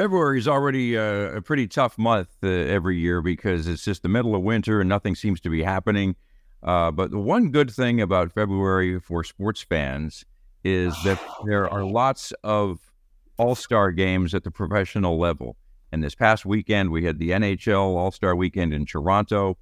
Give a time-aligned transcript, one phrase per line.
[0.00, 4.08] February is already a, a pretty tough month uh, every year because it's just the
[4.08, 6.16] middle of winter and nothing seems to be happening.
[6.62, 10.24] Uh, but the one good thing about February for sports fans
[10.64, 12.78] is that there are lots of
[13.36, 15.58] all star games at the professional level.
[15.92, 19.58] And this past weekend, we had the NHL All Star Weekend in Toronto.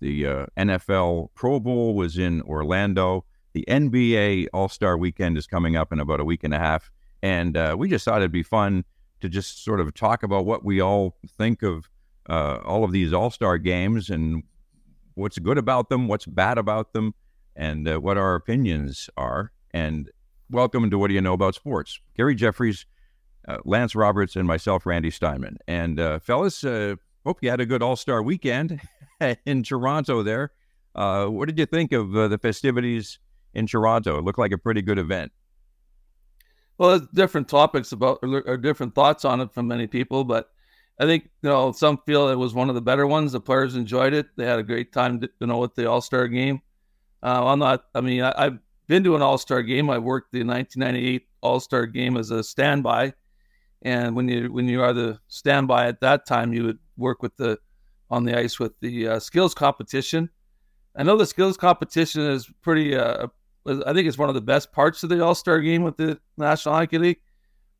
[0.00, 3.24] The uh, NFL Pro Bowl was in Orlando.
[3.54, 6.90] The NBA All Star Weekend is coming up in about a week and a half.
[7.22, 8.84] And uh, we just thought it'd be fun
[9.20, 11.88] to just sort of talk about what we all think of
[12.28, 14.42] uh, all of these All Star games and
[15.14, 17.14] what's good about them, what's bad about them,
[17.56, 19.52] and uh, what our opinions are.
[19.72, 20.10] And
[20.50, 22.00] welcome to What Do You Know About Sports?
[22.16, 22.86] Gary Jeffries,
[23.46, 25.58] uh, Lance Roberts, and myself, Randy Steinman.
[25.66, 28.80] And uh, fellas, uh, hope you had a good All Star weekend
[29.46, 30.52] in Toronto there.
[30.94, 33.18] Uh, what did you think of the festivities
[33.54, 34.18] in Toronto?
[34.18, 35.32] It looked like a pretty good event.
[36.78, 40.50] Well, different topics about or different thoughts on it from many people, but
[41.00, 43.32] I think you know some feel it was one of the better ones.
[43.32, 46.00] The players enjoyed it; they had a great time, to, you know, with the All
[46.00, 46.62] Star game.
[47.22, 47.84] Uh, I'm not.
[47.94, 49.90] I mean, I, have been to an All Star game.
[49.90, 53.12] I worked the 1998 All Star game as a standby,
[53.82, 57.36] and when you when you are the standby at that time, you would work with
[57.36, 57.58] the
[58.08, 60.30] on the ice with the uh, skills competition.
[60.96, 63.26] I know the skills competition is pretty uh,
[63.66, 66.18] I think it's one of the best parts of the All Star game with the
[66.36, 67.20] National Hockey League.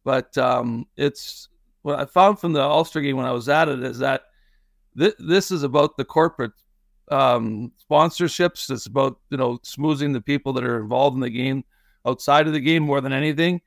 [0.05, 1.48] But um, it's
[1.83, 4.23] what I found from the All Star game when I was at it is that
[4.99, 6.53] th- this is about the corporate
[7.11, 8.71] um, sponsorships.
[8.71, 11.65] It's about you know smoothing the people that are involved in the game
[12.06, 13.61] outside of the game more than anything.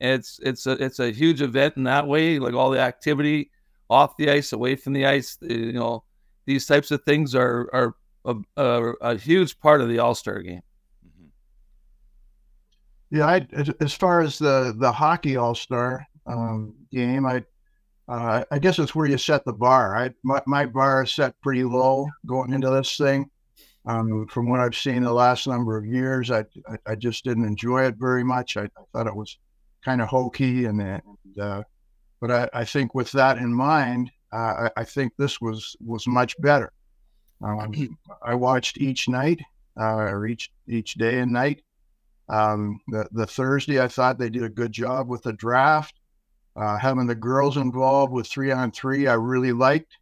[0.00, 2.38] It's it's a it's a huge event in that way.
[2.38, 3.50] Like all the activity
[3.88, 6.04] off the ice, away from the ice, you know,
[6.44, 7.94] these types of things are are
[8.24, 10.62] a, a, a huge part of the All Star game.
[13.10, 13.46] Yeah, I,
[13.80, 17.44] as far as the the hockey All Star um, game, I
[18.08, 19.96] uh, I guess it's where you set the bar.
[19.96, 23.30] I my, my bar is set pretty low going into this thing.
[23.86, 27.44] Um, from what I've seen the last number of years, I, I, I just didn't
[27.44, 28.56] enjoy it very much.
[28.56, 29.38] I, I thought it was
[29.84, 31.62] kind of hokey, and, and uh,
[32.20, 36.06] but I, I think with that in mind, uh, I, I think this was was
[36.08, 36.72] much better.
[37.42, 39.40] Um, I watched each night
[39.78, 41.62] uh, or each each day and night,
[42.28, 45.94] um, the, the Thursday, I thought they did a good job with the draft.
[46.56, 49.98] Uh, having the girls involved with three on three, I really liked.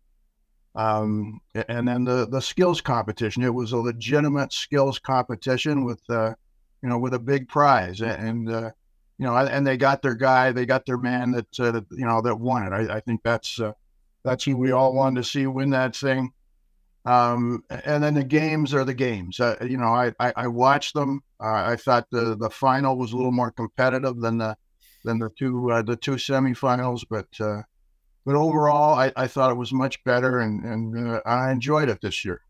[0.76, 3.42] Um, and then the, the skills competition.
[3.42, 6.34] It was a legitimate skills competition with, uh,
[6.82, 8.00] you know, with a big prize.
[8.00, 8.70] And, uh,
[9.18, 12.04] you know, and they got their guy, they got their man that, uh, that you
[12.04, 12.72] know, that won it.
[12.72, 13.72] I, I think that's, uh,
[14.24, 16.32] that's who we all wanted to see win that thing.
[17.06, 19.38] Um, and then the games are the games.
[19.38, 21.22] Uh, you know, I, I, I watched them.
[21.38, 24.56] Uh, I thought the, the final was a little more competitive than the
[25.04, 27.62] than the two uh, the two semifinals, but uh,
[28.24, 32.00] but overall, I, I thought it was much better, and and uh, I enjoyed it
[32.00, 32.40] this year.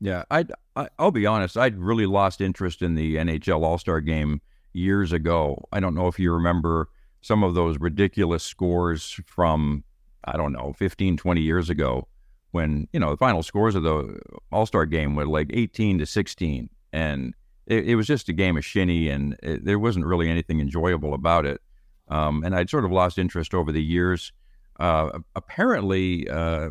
[0.00, 1.58] Yeah, I, I will be honest.
[1.58, 4.40] I'd really lost interest in the NHL All Star Game
[4.72, 5.68] years ago.
[5.70, 6.88] I don't know if you remember
[7.20, 9.84] some of those ridiculous scores from
[10.24, 12.08] I don't know 15, 20 years ago
[12.52, 14.18] when you know the final scores of the
[14.52, 17.34] All Star game were like 18 to 16, and
[17.66, 21.14] it, it was just a game of shinny, and it, there wasn't really anything enjoyable
[21.14, 21.60] about it.
[22.08, 24.32] Um, and I'd sort of lost interest over the years.
[24.80, 26.70] Uh, apparently, uh,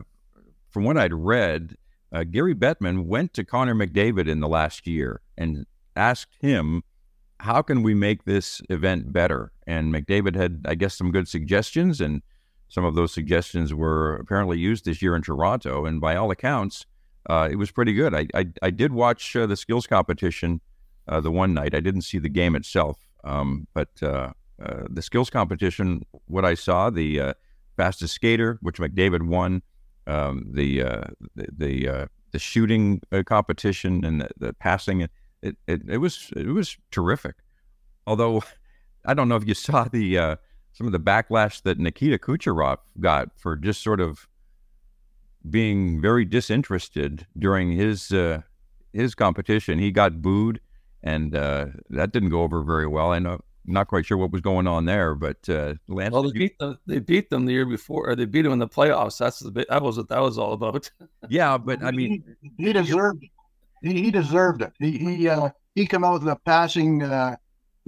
[0.69, 1.75] from what I'd read,
[2.11, 5.65] uh, Gary Bettman went to Connor McDavid in the last year and
[5.95, 6.83] asked him,
[7.39, 12.01] "How can we make this event better?" And McDavid had, I guess, some good suggestions
[12.01, 12.23] and
[12.69, 16.85] some of those suggestions were apparently used this year in Toronto, and by all accounts,
[17.29, 18.13] uh, it was pretty good.
[18.13, 20.61] I I, I did watch uh, the skills competition
[21.07, 21.73] uh, the one night.
[21.73, 24.31] I didn't see the game itself, um, but uh,
[24.63, 27.33] uh, the skills competition, what I saw, the uh,
[27.77, 29.61] fastest skater, which McDavid won,
[30.05, 30.79] um, the,
[31.35, 35.11] the the the shooting competition and the, the passing, it,
[35.67, 37.35] it it was it was terrific.
[38.05, 38.43] Although
[39.05, 40.37] I don't know if you saw the
[40.73, 44.27] some of the backlash that Nikita Kucherov got for just sort of
[45.49, 48.41] being very disinterested during his uh,
[48.93, 49.79] his competition.
[49.79, 50.59] He got booed,
[51.03, 53.11] and uh, that didn't go over very well.
[53.11, 53.41] I know.
[53.69, 56.13] Not quite sure what was going on there, but uh, Lance.
[56.13, 56.79] Well, they beat them.
[56.85, 59.17] They beat them the year before, or they beat them in the playoffs.
[59.17, 60.89] That's the that was what that was all about.
[61.29, 63.29] yeah, but I mean, he, he deserved it.
[63.81, 64.71] He, he deserved it.
[64.79, 67.35] He he uh, he came out with a passing uh,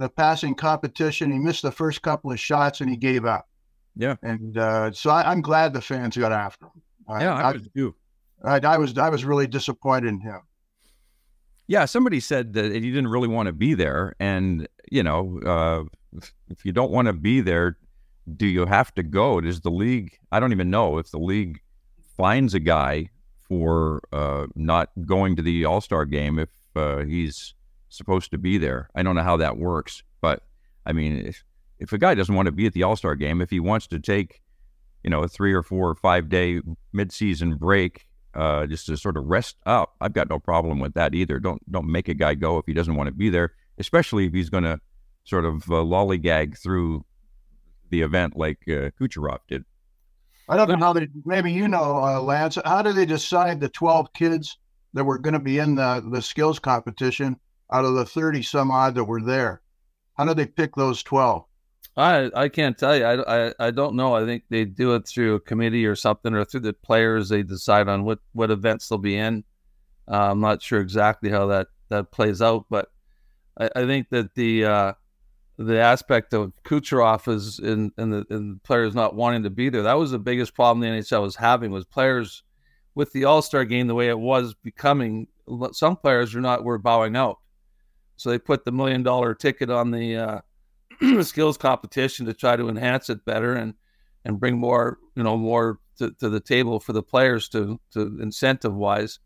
[0.00, 1.30] the passing competition.
[1.30, 3.46] He missed the first couple of shots and he gave up.
[3.94, 4.16] Yeah.
[4.22, 6.82] And uh, so I, am glad the fans got after him.
[7.20, 7.94] Yeah, I, I was too.
[8.42, 10.40] I, I, was I was really disappointed in him.
[11.66, 16.18] Yeah, somebody said that he didn't really want to be there, and you know, uh,
[16.48, 17.76] if you don't want to be there,
[18.36, 19.40] do you have to go?
[19.40, 20.18] Does the league?
[20.32, 21.60] I don't even know if the league
[22.16, 23.10] finds a guy
[23.48, 27.54] for uh, not going to the All Star game if uh, he's
[27.90, 28.88] supposed to be there.
[28.94, 30.42] I don't know how that works, but
[30.86, 31.44] I mean, if,
[31.78, 33.86] if a guy doesn't want to be at the All Star game, if he wants
[33.88, 34.40] to take,
[35.04, 36.60] you know, a three or four or five day
[36.94, 41.14] midseason break uh, just to sort of rest up, I've got no problem with that
[41.14, 41.38] either.
[41.38, 44.32] Don't don't make a guy go if he doesn't want to be there, especially if
[44.32, 44.80] he's going to
[45.24, 47.04] sort of uh, lollygag through
[47.90, 49.64] the event like uh, Kucherov did.
[50.48, 51.08] I don't know how they.
[51.24, 52.58] Maybe you know, uh, Lance.
[52.64, 54.58] How do they decide the twelve kids
[54.94, 57.36] that were going to be in the the skills competition
[57.72, 59.62] out of the thirty some odd that were there?
[60.14, 61.44] How do they pick those twelve?
[61.96, 63.04] I I can't tell you.
[63.04, 64.14] I, I, I don't know.
[64.14, 67.28] I think they do it through a committee or something, or through the players.
[67.28, 69.44] They decide on what what events they'll be in.
[70.10, 72.88] Uh, I'm not sure exactly how that that plays out, but
[73.58, 74.92] I, I think that the uh,
[75.58, 79.82] the aspect of Kucherov is in, in the in players not wanting to be there.
[79.82, 82.42] That was the biggest problem the NHL was having was players
[82.94, 85.26] with the All Star game the way it was becoming.
[85.72, 87.38] Some players are not were bowing out,
[88.20, 92.68] so they put the million dollar ticket on the uh, skills competition to try to
[92.68, 93.72] enhance it better and
[94.26, 98.20] and bring more you know more to, to the table for the players to to
[98.20, 99.20] incentive wise,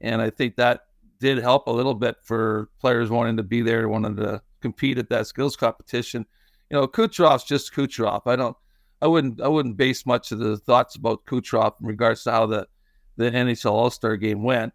[0.00, 0.82] and I think that
[1.18, 5.08] did help a little bit for players wanting to be there, wanting to compete at
[5.08, 6.24] that skills competition.
[6.70, 8.22] You know, Kucherov's just Kucherov.
[8.26, 8.56] I don't,
[9.02, 12.46] I wouldn't, I wouldn't base much of the thoughts about Kucherov in regards to how
[12.46, 12.68] the
[13.16, 14.72] the NHL All Star game went.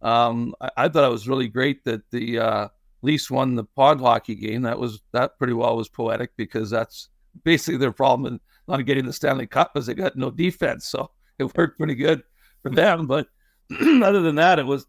[0.00, 2.68] Um, I, I, thought it was really great that the uh,
[3.04, 4.62] Leafs won the pond hockey game.
[4.62, 7.10] That was that pretty well was poetic because that's
[7.44, 10.86] basically their problem in not getting the Stanley Cup is they got no defense.
[10.86, 12.22] So it worked pretty good
[12.62, 13.06] for them.
[13.06, 13.28] But
[13.80, 14.86] other than that, it was,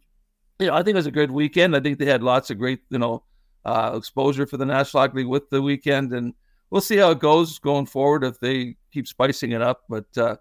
[0.60, 1.76] you know, I think it was a good weekend.
[1.76, 3.24] I think they had lots of great, you know,
[3.66, 6.34] uh, exposure for the National Hockey League with the weekend, and
[6.70, 9.82] we'll see how it goes going forward if they keep spicing it up.
[9.90, 10.38] But uh,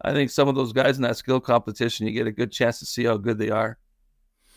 [0.00, 2.78] I think some of those guys in that skill competition, you get a good chance
[2.78, 3.78] to see how good they are.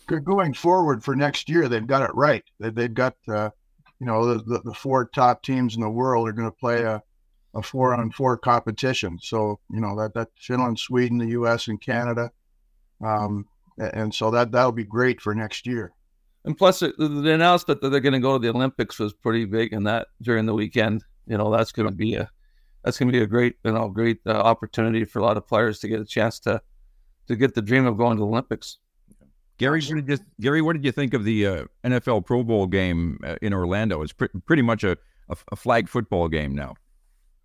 [0.06, 2.44] Going forward for next year, they've got it right.
[2.60, 3.50] They've got, uh,
[3.98, 7.02] you know, the, the, four top teams in the world are going to play a,
[7.54, 9.18] a four on four competition.
[9.20, 12.30] So, you know, that, that Finland, Sweden, the U.S., and Canada.
[13.04, 13.46] Um,
[13.78, 15.92] and so that that'll be great for next year.
[16.44, 19.44] And plus, the, the announcement that they're going to go to the Olympics was pretty
[19.44, 22.30] big, and that during the weekend, you know, that's going to be a
[22.84, 25.46] that's going to be a great, you know, great uh, opportunity for a lot of
[25.46, 26.62] players to get a chance to
[27.26, 28.78] to get the dream of going to the Olympics.
[29.58, 32.66] Gary, what did you, Gary, what did you think of the uh, NFL Pro Bowl
[32.66, 34.02] game uh, in Orlando?
[34.02, 34.98] It's pre- pretty much a,
[35.30, 36.74] a, a, flag football game now.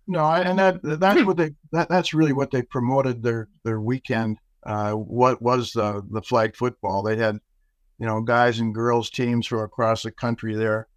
[0.06, 4.38] No, and that that's what they that, that's really what they promoted their their weekend.
[4.64, 7.02] Uh, what was the the flag football?
[7.02, 7.38] They had
[8.02, 10.88] you know, guys and girls teams from across the country there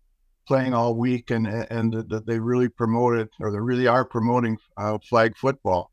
[0.47, 4.97] playing all week, and and that they really promoted or they really are promoting uh,
[5.07, 5.91] flag football.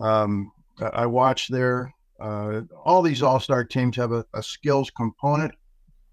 [0.00, 0.50] Um,
[0.80, 1.92] I watched there.
[2.20, 5.54] Uh, all these all star teams have a, a, skills component,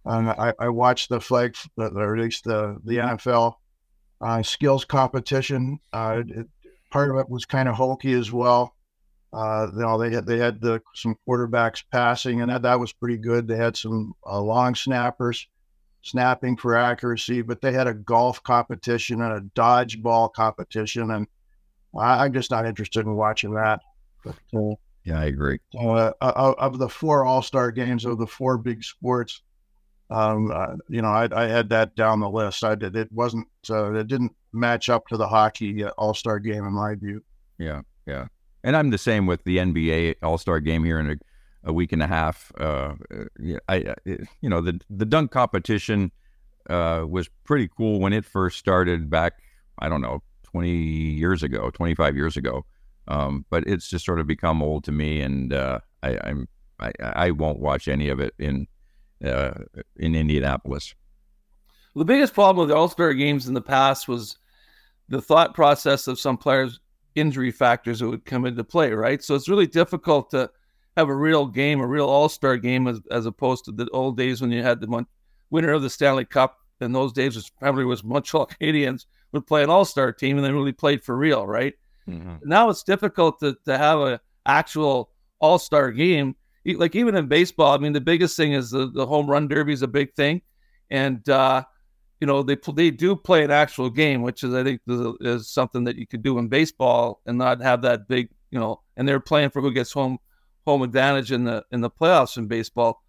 [0.06, 3.56] and I, I watched the flag, or at least the the NFL
[4.22, 5.80] uh, skills competition.
[5.92, 6.48] Uh, it,
[6.92, 8.76] part of it was kind of hokey as well.
[9.34, 12.94] Uh, you know, they had they had the, some quarterbacks passing, and that, that was
[12.94, 13.48] pretty good.
[13.48, 15.48] They had some uh, long snappers
[16.04, 21.28] snapping for accuracy, but they had a golf competition and a dodgeball competition, and
[21.98, 23.82] I, am just not interested in watching that.
[24.24, 25.60] But, uh, yeah, I agree.
[25.80, 29.42] Uh, of the four All Star games of the four big sports,
[30.10, 32.64] um, uh, you know, I, I, had that down the list.
[32.64, 32.96] I did.
[32.96, 33.48] It wasn't.
[33.70, 37.24] Uh, it didn't match up to the hockey All Star game in my view.
[37.58, 38.28] Yeah, yeah
[38.66, 41.94] and I'm the same with the NBA All Star Game here in a, a, week
[41.94, 42.52] and a half.
[42.60, 42.96] Uh,
[43.70, 46.12] I, you know, the the dunk competition
[46.70, 49.34] uh, was pretty cool when it first started back.
[49.78, 52.66] I don't know, 20 years ago, 25 years ago.
[53.08, 56.48] Um, but it's just sort of become old to me, and uh, I, I'm
[56.80, 58.68] I, I won't watch any of it in
[59.24, 59.52] uh,
[59.98, 60.94] in Indianapolis.
[61.94, 64.38] Well, the biggest problem with the All Star games in the past was
[65.08, 66.80] the thought process of some players
[67.16, 69.24] injury factors that would come into play, right?
[69.24, 70.50] So it's really difficult to
[70.98, 74.18] have a real game, a real All Star game, as, as opposed to the old
[74.18, 75.06] days when you had the
[75.50, 76.58] winner of the Stanley Cup.
[76.82, 80.46] In those days, was probably was Montreal Canadiens would play an All Star team and
[80.46, 81.74] they really played for real, right?
[82.10, 82.36] Mm-hmm.
[82.44, 86.36] Now it's difficult to, to have an actual All Star game.
[86.66, 89.74] Like even in baseball, I mean, the biggest thing is the, the home run derby
[89.74, 90.42] is a big thing,
[90.90, 91.64] and uh,
[92.20, 95.84] you know they they do play an actual game, which is I think is, something
[95.84, 98.82] that you could do in baseball and not have that big you know.
[98.98, 100.18] And they're playing for who gets home
[100.66, 103.04] home advantage in the in the playoffs in baseball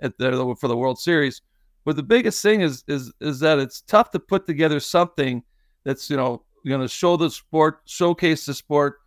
[0.00, 1.42] at the, for the World Series.
[1.84, 5.42] But the biggest thing is is is that it's tough to put together something
[5.84, 9.00] that's you know going to show the sport, showcase the sport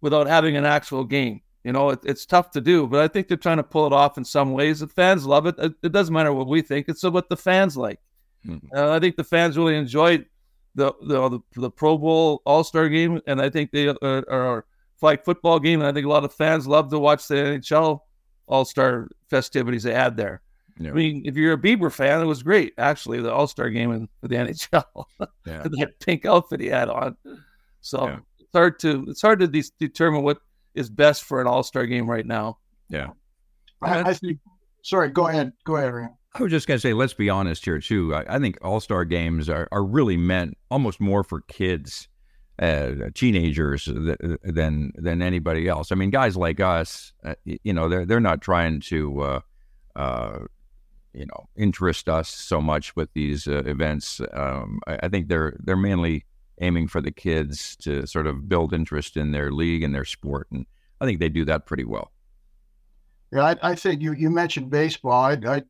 [0.00, 1.40] without having an actual game.
[1.64, 3.92] You know, it, it's tough to do, but I think they're trying to pull it
[3.92, 4.80] off in some ways.
[4.80, 5.56] The fans love it.
[5.58, 8.00] It, it doesn't matter what we think; it's what the fans like.
[8.46, 8.74] Mm-hmm.
[8.74, 10.26] Uh, I think the fans really enjoyed
[10.74, 14.22] the the the, the Pro Bowl All Star game, and I think they are, uh,
[14.30, 14.64] are
[14.98, 18.00] flag football game, and I think a lot of fans love to watch the NHL
[18.46, 20.40] All Star festivities they had there.
[20.80, 20.90] Yeah.
[20.90, 23.20] I mean, if you're a Bieber fan, it was great actually.
[23.20, 25.04] The All Star game in the NHL,
[25.46, 25.62] yeah.
[25.62, 27.16] that pink outfit he had on.
[27.82, 28.18] So yeah.
[28.38, 30.38] it's hard to it's hard to de- determine what
[30.74, 32.58] is best for an All Star game right now.
[32.88, 33.08] Yeah,
[33.82, 34.38] I, I, think.
[34.82, 35.52] Sorry, go ahead.
[35.64, 36.16] Go ahead, Ryan.
[36.34, 38.14] I was just going to say, let's be honest here too.
[38.14, 42.08] I, I think All Star games are, are really meant almost more for kids,
[42.58, 45.92] uh, teenagers than than anybody else.
[45.92, 49.20] I mean, guys like us, uh, you know, they're they're not trying to.
[49.20, 49.40] Uh,
[49.94, 50.38] uh
[51.12, 54.20] you know interest us so much with these uh, events.
[54.32, 56.24] Um, I, I, think they're they're mainly
[56.60, 60.48] aiming for the kids to sort of build interest in their league and their sport,
[60.50, 60.66] and
[61.00, 62.12] I think they do that pretty well.
[63.32, 65.24] Yeah, I, I think you you mentioned baseball.
[65.24, 65.62] I, I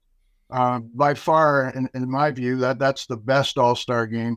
[0.51, 4.37] uh, by far, in, in, my view, that that's the best All Star game.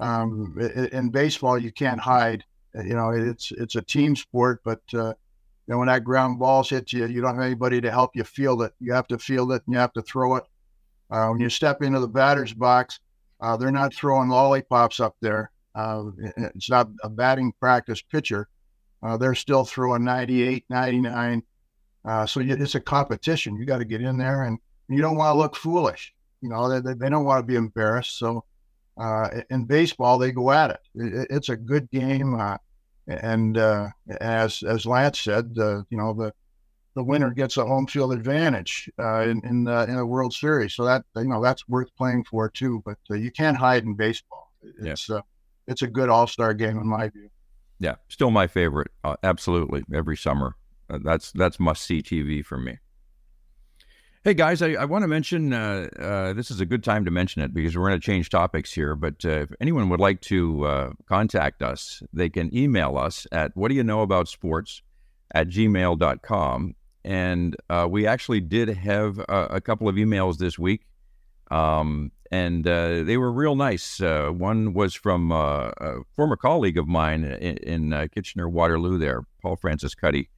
[0.00, 0.58] Um,
[0.92, 2.44] in baseball, you can't hide.
[2.74, 5.14] You know, it's it's a team sport, but uh,
[5.68, 8.24] you know, when that ground balls hit you, you don't have anybody to help you
[8.24, 8.72] feel it.
[8.80, 10.44] You have to feel it and you have to throw it.
[11.10, 13.00] Uh, when you step into the batter's box,
[13.42, 15.50] uh, they're not throwing lollipops up there.
[15.74, 16.04] Uh,
[16.38, 18.48] it's not a batting practice pitcher.
[19.02, 21.42] Uh, they're still throwing 98, 99.
[22.02, 23.56] Uh, so it's a competition.
[23.56, 24.58] You got to get in there and
[24.88, 26.14] you don't want to look foolish.
[26.40, 28.18] You know, they, they don't want to be embarrassed.
[28.18, 28.42] So
[28.98, 30.80] uh, in baseball, they go at it.
[30.94, 32.58] it it's a good game.
[33.08, 33.88] And uh,
[34.20, 36.32] as as Lance said, uh, you know the
[36.94, 40.74] the winner gets a home field advantage uh, in in, uh, in a World Series.
[40.74, 42.82] So that you know that's worth playing for too.
[42.84, 44.52] But uh, you can't hide in baseball.
[44.80, 45.16] It's yeah.
[45.16, 45.22] Uh,
[45.66, 47.30] it's a good All Star game in my view.
[47.80, 48.90] Yeah, still my favorite.
[49.22, 50.56] absolutely, every summer.
[50.88, 52.78] that's that's must see TV for me.
[54.28, 57.10] Hey guys, I, I want to mention uh, uh, this is a good time to
[57.10, 58.94] mention it because we're going to change topics here.
[58.94, 63.56] But uh, if anyone would like to uh, contact us, they can email us at
[63.56, 64.82] what do you know about sports
[65.30, 66.74] at gmail.com.
[67.06, 70.84] And uh, we actually did have a, couple of emails this week,
[71.50, 73.98] um, and uh, they were real nice.
[73.98, 75.72] one was from a
[76.16, 77.56] former colleague of mine in,
[77.92, 80.28] in Kitchener Waterloo, there, Paul Francis Cuddy.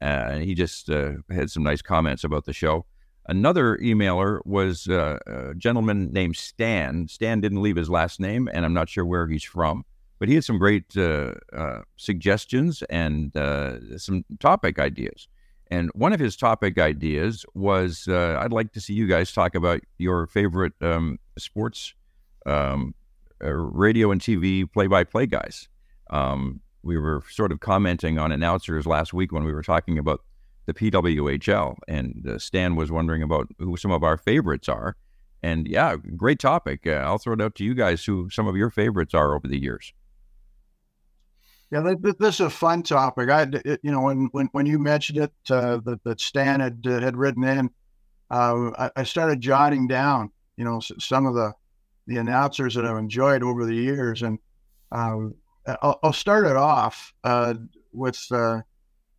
[0.00, 2.84] And he just had some nice comments about the show.
[3.28, 7.08] Another emailer was uh, a gentleman named Stan.
[7.08, 9.84] Stan didn't leave his last name, and I'm not sure where he's from,
[10.18, 15.28] but he had some great uh, uh, suggestions and uh, some topic ideas.
[15.70, 19.54] And one of his topic ideas was uh, I'd like to see you guys talk
[19.54, 21.92] about your favorite um, sports
[22.46, 22.94] um,
[23.44, 25.68] uh, radio and TV play by play guys.
[26.08, 30.22] Um, we were sort of commenting on announcers last week when we were talking about
[30.68, 31.76] the PWHL.
[31.88, 34.96] And uh, Stan was wondering about who some of our favorites are.
[35.42, 36.86] And yeah, great topic.
[36.86, 39.48] Uh, I'll throw it out to you guys who some of your favorites are over
[39.48, 39.94] the years.
[41.70, 43.30] Yeah, this is a fun topic.
[43.30, 46.80] I, it, you know, when, when, when you mentioned it, uh, that, that Stan had
[46.86, 47.70] uh, had written in,
[48.30, 51.52] uh, I, I, started jotting down, you know, some of the
[52.06, 54.38] the announcers that I've enjoyed over the years, and
[54.92, 55.34] um,
[55.66, 57.52] I'll, I'll, start it off uh,
[57.92, 58.62] with uh,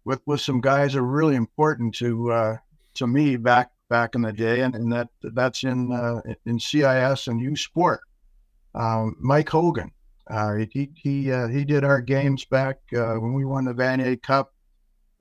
[0.05, 2.57] with with some guys that are really important to uh,
[2.95, 7.27] to me back back in the day, and, and that that's in uh, in CIS
[7.27, 8.01] and U Sport.
[8.75, 9.91] Um, Mike Hogan,
[10.29, 14.21] uh, he he uh, he did our games back uh, when we won the Vanier
[14.21, 14.53] Cup.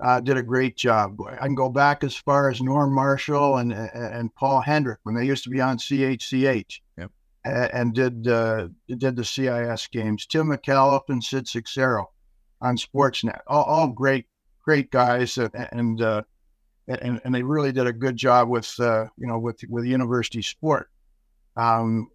[0.01, 1.17] Uh, did a great job.
[1.29, 5.25] I can go back as far as Norm Marshall and and Paul Hendrick when they
[5.25, 6.81] used to be on CHCH.
[6.99, 7.11] Yep.
[7.45, 10.27] And did did the CIS games.
[10.27, 12.11] Tim McAuliffe and Sid Seixeiro
[12.61, 13.41] on Sportsnet.
[13.47, 14.27] All, all great
[14.69, 16.23] great guys, and and, uh,
[16.89, 20.43] and, and they really did a good job with uh, you know with with university
[20.43, 20.91] sport.
[21.57, 22.11] Um,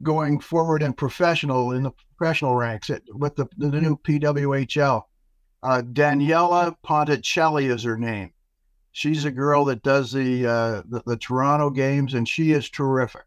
[0.00, 5.02] going forward in professional in the professional ranks with the, the new PWHL,
[5.64, 8.32] uh, Daniela Ponticelli is her name.
[8.92, 13.26] She's a girl that does the uh, the, the, Toronto games, and she is terrific.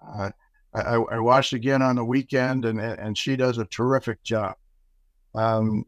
[0.00, 0.30] Uh,
[0.72, 4.54] I, I, watched again on the weekend, and and she does a terrific job.
[5.34, 5.86] Um,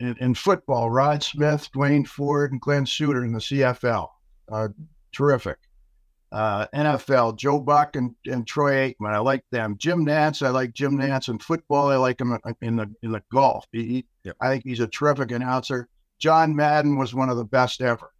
[0.00, 4.08] in, in, football, Rod Smith, Duane Forde, and Glenn Suter in the CFL.
[5.12, 5.58] Terrific.
[6.32, 9.14] Uh, NFL, Joe Buck and, and Troy Aikman.
[9.14, 9.76] I like them.
[9.78, 11.92] Jim Nantz, I like Jim Nantz in football.
[11.92, 13.66] I like him in the in the golf.
[13.70, 14.36] He, yep.
[14.40, 15.88] I think he's a terrific announcer.
[16.18, 18.10] John Madden was one of the best ever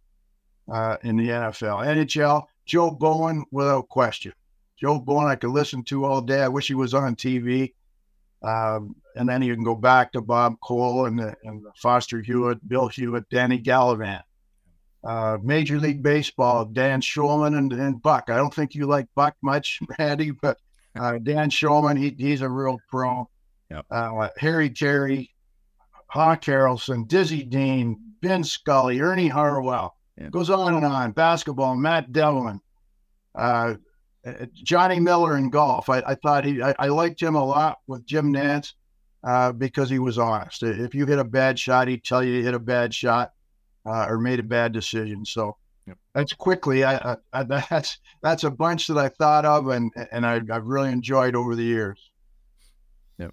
[0.71, 1.85] uh, in the NFL.
[1.85, 4.31] NHL, Joe Bowen, without question.
[4.77, 6.41] Joe Bowen, I could listen to all day.
[6.41, 7.73] I wish he was on TV.
[8.41, 12.21] Um, and then you can go back to Bob Cole and, the, and the Foster
[12.21, 14.21] Hewitt, Bill Hewitt, Danny Gallivan.
[15.03, 18.29] Uh, Major League Baseball, Dan Shulman and, and Buck.
[18.29, 20.57] I don't think you like Buck much, Randy, but
[20.99, 23.29] uh, Dan Shulman, he, he's a real pro.
[23.69, 23.85] Yep.
[23.91, 25.29] Uh, Harry Caray,
[26.07, 29.95] Hawk Harrelson, Dizzy Dean, Vin Scully, Ernie Harwell.
[30.17, 30.29] Yeah.
[30.29, 31.11] Goes on and on.
[31.11, 32.59] Basketball, Matt Devlin,
[33.35, 33.75] uh,
[34.25, 35.89] uh, Johnny Miller in golf.
[35.89, 38.73] I, I thought he, I, I, liked him a lot with Jim Nantz
[39.25, 40.63] uh, because he was honest.
[40.63, 43.33] If you hit a bad shot, he'd tell you you hit a bad shot
[43.85, 45.25] uh, or made a bad decision.
[45.25, 45.97] So Yep.
[46.13, 46.83] that's quickly.
[46.83, 50.91] I, I, that's that's a bunch that I thought of and and I, I've really
[50.91, 52.11] enjoyed over the years.
[53.17, 53.29] Yeah.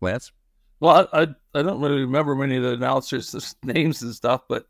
[0.00, 0.32] Lance?
[0.80, 4.66] Well, I, I, I don't really remember many of the announcers' names and stuff, but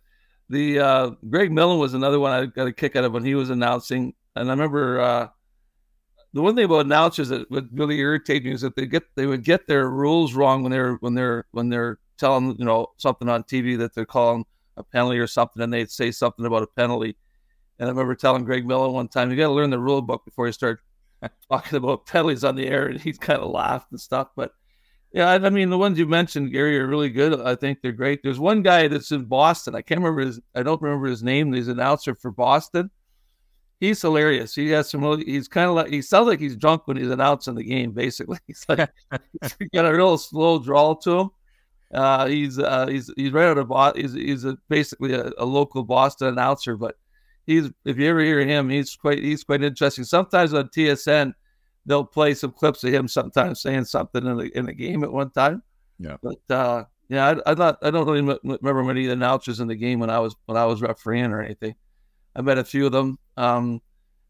[0.49, 3.35] the uh, Greg Millen was another one I got a kick out of when he
[3.35, 4.15] was announcing.
[4.37, 5.29] And I remember uh,
[6.35, 9.27] the one thing about announcers that would really irritate me is that they get they
[9.27, 13.29] would get their rules wrong when they're when they're when they're telling you know something
[13.29, 14.45] on TV that they're calling
[14.77, 17.17] a penalty or something, and they'd say something about a penalty.
[17.79, 20.25] And I remember telling Greg Millen one time, "You got to learn the rule book
[20.25, 20.81] before you start
[21.51, 24.53] talking about penalties on the air." And he kind of laughed and stuff, but.
[25.13, 27.41] Yeah, I mean the ones you mentioned, Gary, are really good.
[27.41, 28.21] I think they're great.
[28.25, 29.77] There's one guy that's in Boston.
[29.77, 30.41] I can't remember his.
[30.57, 31.53] I don't remember his name.
[31.53, 32.91] He's an announcer for Boston.
[33.81, 34.55] He's hilarious.
[34.55, 35.21] He has some.
[35.21, 37.93] He's kind of like he sounds like he's drunk when he's announcing the game.
[37.93, 38.91] Basically, he's like
[39.43, 41.31] he's got a real slow drawl to him.
[41.93, 44.03] Uh, he's uh, he's he's right out of Boston.
[44.03, 46.97] He's he's a, basically a, a local Boston announcer, but
[47.47, 50.05] he's if you ever hear him, he's quite he's quite interesting.
[50.05, 51.35] Sometimes on TSN
[51.87, 55.13] they'll play some clips of him sometimes saying something in the in the game at
[55.13, 55.63] one time.
[55.99, 56.17] Yeah.
[56.23, 59.61] But uh, yeah, I, I not I don't really m- remember many of the announcers
[59.61, 61.75] in the game when I was when I was refereeing or anything.
[62.37, 63.19] I met a few of them.
[63.37, 63.81] Um,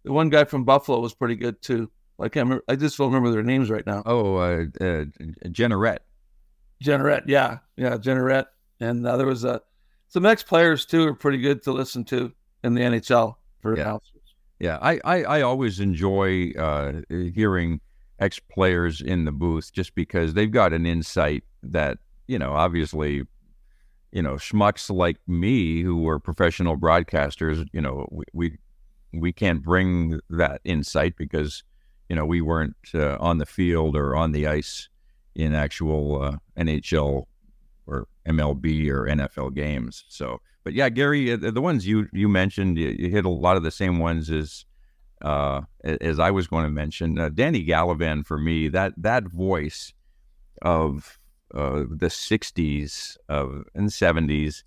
[0.04, 1.90] the one guy from Buffalo was pretty good too.
[2.20, 2.64] I can't remember.
[2.68, 4.02] I just don't remember their names right now.
[4.06, 5.04] Oh, uh, uh,
[5.48, 5.98] Jeanneret.
[6.82, 8.46] Jeanneret, yeah, yeah, Jeanneret,
[8.80, 9.58] and uh, there was uh,
[10.08, 13.82] some ex players too are pretty good to listen to in the NHL for Yeah.
[13.82, 14.10] announcers.
[14.60, 17.80] Yeah, I, I, I always enjoy uh, hearing
[18.20, 21.98] ex players in the booth just because they've got an insight that,
[22.28, 23.22] you know, obviously,
[24.14, 28.58] you know, schmucks like me who were professional broadcasters, you know, we, we,
[29.12, 31.64] we can't bring that insight because,
[32.08, 34.88] you know, we weren't uh, on the field or on the ice
[35.34, 37.24] in actual uh, NHL
[37.88, 40.04] or MLB or NFL games.
[40.08, 43.28] So, but yeah, Gary, uh, the the ones you you mentioned, you, you hit a
[43.28, 44.64] lot of the same ones as
[45.22, 47.18] uh, as I was going to mention.
[47.18, 49.92] Uh, Danny Gallivan for me, that that voice
[50.62, 51.18] of
[51.54, 54.62] uh, the '60s of and '70s,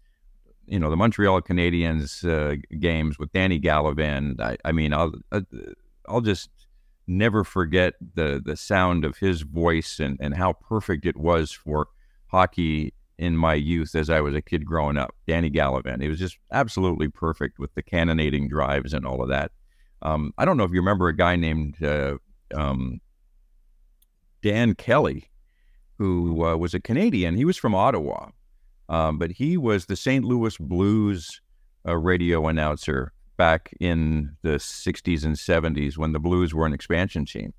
[0.66, 4.40] you know, the Montreal Canadiens uh, games with Danny Gallivan.
[4.40, 5.42] I, I mean, I'll uh,
[6.08, 6.50] I'll just
[7.08, 11.88] never forget the the sound of his voice and and how perfect it was for
[12.28, 15.16] hockey in my youth as I was a kid growing up.
[15.28, 16.02] Danny Gallivan.
[16.02, 19.52] He was just absolutely perfect with the cannonading drives and all of that.
[20.02, 22.18] Um, I don't know if you remember a guy named uh,
[22.54, 23.02] um,
[24.44, 25.30] Dan Kelly,
[25.98, 27.36] who uh, was a Canadian.
[27.36, 28.30] He was from Ottawa,
[28.90, 30.24] um, but he was the St.
[30.24, 31.42] Louis Blues
[31.88, 37.26] uh, radio announcer back in the 60s and 70s when the Blues were an expansion
[37.26, 37.54] team.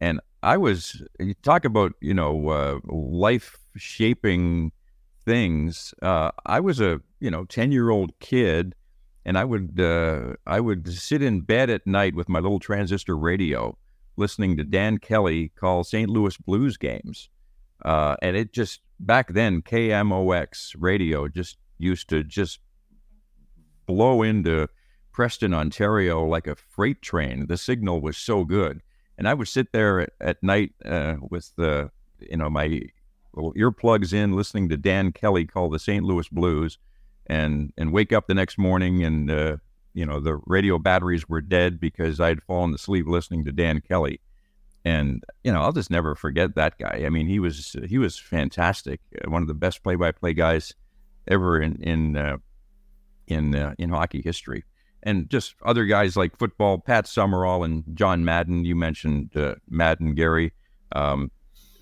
[0.00, 4.72] And I was, you talk about, you know, uh, life shaping
[5.24, 5.92] things.
[6.00, 8.74] Uh, I was a, you know, 10 year old kid
[9.24, 13.16] and I would, uh, I would sit in bed at night with my little transistor
[13.16, 13.76] radio
[14.16, 16.08] listening to Dan Kelly call St.
[16.08, 17.28] Louis Blues games.
[17.84, 22.60] Uh, and it just, back then, KMOX radio just used to just
[23.86, 24.68] blow into
[25.12, 27.46] Preston, Ontario like a freight train.
[27.46, 28.82] The signal was so good.
[29.16, 32.82] And I would sit there at, at night uh, with the, you know, my
[33.34, 36.04] little earplugs in, listening to Dan Kelly call the St.
[36.04, 36.78] Louis Blues,
[37.26, 39.56] and and wake up the next morning and uh,
[39.94, 44.20] you know the radio batteries were dead because I'd fallen asleep listening to Dan Kelly.
[44.88, 46.96] And you know, I'll just never forget that guy.
[47.06, 49.00] I mean, he was he was fantastic.
[49.14, 50.74] Uh, One of the best play-by-play guys
[51.26, 52.36] ever in in uh,
[53.26, 54.64] in uh, in hockey history
[55.02, 58.64] and just other guys like football, Pat Summerall and John Madden.
[58.64, 60.52] You mentioned uh, Madden, Gary.
[60.92, 61.30] Um,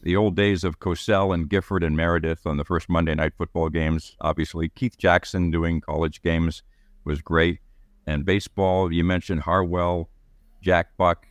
[0.02, 3.68] the old days of Cosell and Gifford and Meredith on the first Monday night football
[3.68, 4.16] games.
[4.20, 6.62] Obviously, Keith Jackson doing college games
[7.04, 7.58] was great.
[8.06, 10.08] And baseball, you mentioned Harwell,
[10.62, 11.26] Jack Buck,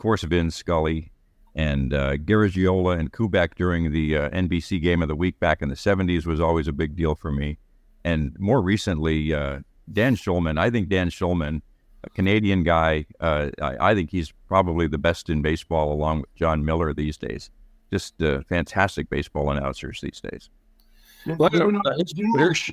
[0.00, 1.12] course, Vin Scully,
[1.54, 5.68] and uh, Garagiola and Kubek during the uh, NBC game of the week back in
[5.68, 7.58] the 70s was always a big deal for me.
[8.04, 9.60] And more recently, uh,
[9.92, 10.58] Dan Shulman.
[10.58, 11.60] I think Dan Shulman,
[12.04, 16.34] a Canadian guy, uh, I, I think he's probably the best in baseball along with
[16.34, 17.50] Jon Miller these days.
[17.92, 20.50] just uh, fantastic baseball announcers these days.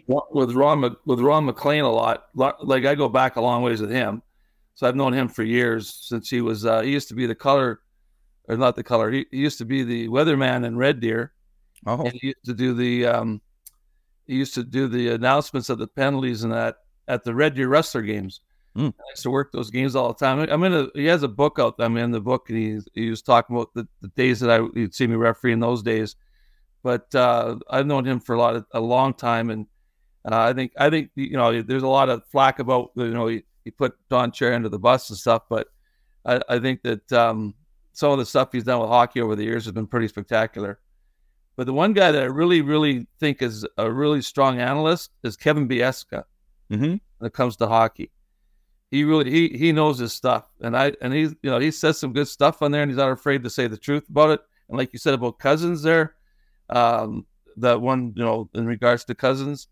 [0.07, 2.27] Well, with Ron with Ron MacLean a lot.
[2.35, 4.21] Like I go back a long ways with him,
[4.77, 6.63] so I've known him for years since he was.
[6.63, 7.81] Uh, he used to be the color,
[8.47, 9.11] or not the color.
[9.11, 11.33] He, he used to be the weatherman in Red Deer.
[11.87, 13.07] Oh, and he used to do the.
[13.07, 13.41] Um,
[14.27, 16.75] he used to do the announcements of the penalties and that
[17.07, 18.41] at the Red Deer Rustler games.
[18.77, 18.89] Mm.
[18.89, 20.47] I used to work those games all the time.
[20.47, 20.87] I'm in a.
[20.93, 21.77] He has a book out.
[21.77, 21.87] There.
[21.87, 24.63] I'm in the book, and he he was talking about the, the days that I
[24.75, 26.15] you'd see me referee in those days.
[26.83, 29.65] But uh, I've known him for a lot of a long time, and
[30.23, 33.25] uh, I think I think you know there's a lot of flack about you know
[33.25, 35.67] he, he put Don Cherry under the bus and stuff, but
[36.25, 37.53] I, I think that um,
[37.93, 40.79] some of the stuff he's done with hockey over the years has been pretty spectacular.
[41.55, 45.35] But the one guy that I really, really think is a really strong analyst is
[45.35, 46.23] Kevin Bieksa
[46.71, 46.83] mm-hmm.
[46.83, 48.11] when it comes to hockey
[48.91, 51.97] he really he he knows his stuff, and I and he you know he says
[51.97, 54.41] some good stuff on there, and he's not afraid to say the truth about it.
[54.69, 56.15] And like you said about Cozens, there,
[56.69, 57.25] um,
[57.57, 59.67] that one you know in regards to Cozens,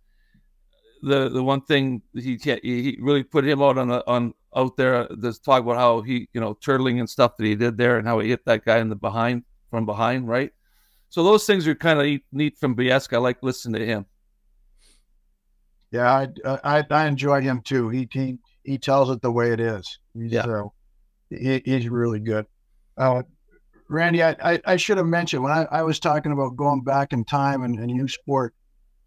[1.02, 4.78] the the one thing he can't he really put him out on the on out
[4.78, 5.08] there.
[5.10, 8.08] There's talk about how he you know turtling and stuff that he did there, and
[8.08, 10.52] how he hit that guy in the behind from behind, right?
[11.10, 13.14] So those things are kind of neat from Bieksa.
[13.14, 14.06] I like listening to him.
[15.92, 16.12] Yeah,
[16.46, 17.90] I, I I enjoy him too.
[17.90, 20.00] He he he tells it the way it is.
[20.14, 20.44] Yeah.
[20.44, 20.74] So
[21.30, 22.46] he, he's really good.
[22.98, 23.24] Uh,
[23.88, 27.14] Randy, I, I, I, should have mentioned when I, I, was talking about going back
[27.14, 28.56] in time and, and U Sport,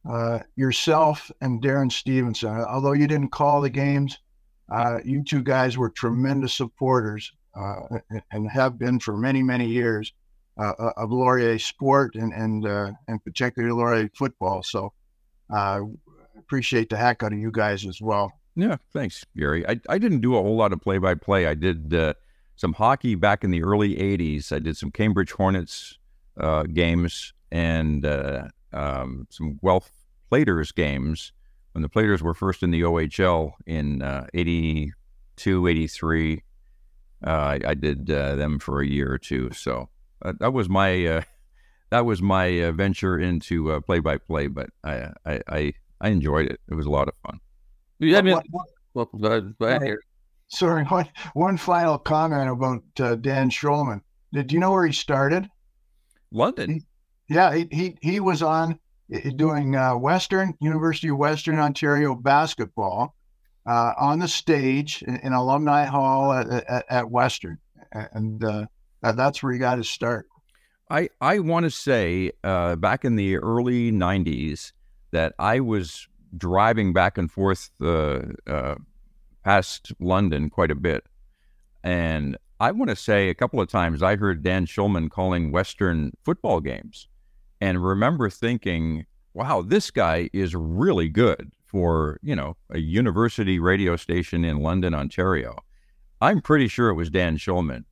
[0.08, 4.18] uh, yourself and Darren Stevenson, although you didn't call the games,
[4.70, 7.98] uh, you two guys were tremendous supporters uh,
[8.32, 10.12] and have been for many, many years
[10.58, 14.62] uh, uh, of Laurier sport and, and, uh, and particularly Laurier football.
[14.62, 14.92] So
[15.50, 15.80] I
[16.38, 18.32] appreciate the heck out of you guys as well.
[18.56, 19.66] Yeah, thanks, Gary.
[19.68, 21.46] I, I didn't do a whole lot of play by play.
[21.46, 22.14] I did uh,
[22.56, 24.50] some hockey back in the early 80s.
[24.50, 25.96] I did some Cambridge Hornets
[26.38, 29.90] uh, games and uh, um, some Guelph
[30.28, 31.33] Platers games
[31.72, 36.42] when the Platers were first in the OHL in uh, 82, 83.
[37.26, 39.50] Uh, I, I, did uh, them for a year or two.
[39.52, 39.88] So
[40.22, 41.24] that was my
[41.90, 46.61] that was my venture into play by play, but I, I, I, I enjoyed it.
[46.68, 47.40] It was a lot of fun.
[47.98, 48.38] Yeah, I mean,
[48.94, 50.00] well, go ahead, go ahead here.
[50.48, 54.00] Sorry, one, one final comment about uh, Dan Shulman.
[54.33, 55.48] Did you know where he started?
[56.31, 56.70] London.
[56.70, 56.83] He,
[57.29, 58.79] yeah, he, he he was on
[59.37, 63.14] doing uh, Western University of Western Ontario basketball
[63.67, 67.59] uh, on the stage in, in Alumni Hall at, at, at Western,
[67.93, 68.67] and uh,
[69.03, 70.27] that's where he got his start.
[70.91, 74.73] I I want to say uh, back in the early '90s
[75.11, 78.75] that I was driving back and forth uh, uh,
[79.45, 81.05] past London quite a bit.
[81.83, 86.12] And I want to say a couple of times I heard Dan Shulman calling Western
[86.25, 87.09] football games
[87.61, 93.97] and remember thinking, wow, this guy is really good for, you know, a university radio
[93.97, 95.57] station in London, Ontario.
[96.21, 97.85] I'm pretty sure it was Dan Shulman.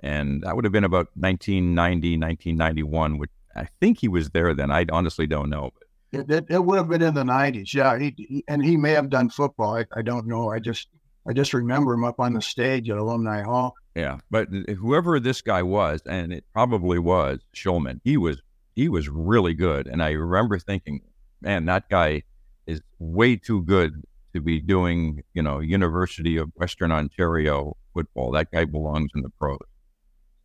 [0.00, 4.70] And that would have been about 1990, 1991, which I think he was there then.
[4.70, 5.70] I honestly don't know.
[6.12, 7.98] It, it, it, would have been in the '90s, yeah.
[7.98, 9.76] He, he, and he may have done football.
[9.76, 10.50] I, I don't know.
[10.50, 10.88] I just
[11.26, 13.74] I just remember him up on the stage at Alumni Hall.
[13.94, 18.42] Yeah, but whoever this guy was, and it probably was Shulman, he was
[18.74, 19.86] he was really good.
[19.86, 21.00] And I remember thinking,
[21.40, 22.22] man, that guy
[22.66, 24.02] is way too good
[24.34, 28.32] to be doing, you know, University of Western Ontario football.
[28.32, 29.58] That guy belongs in the pros.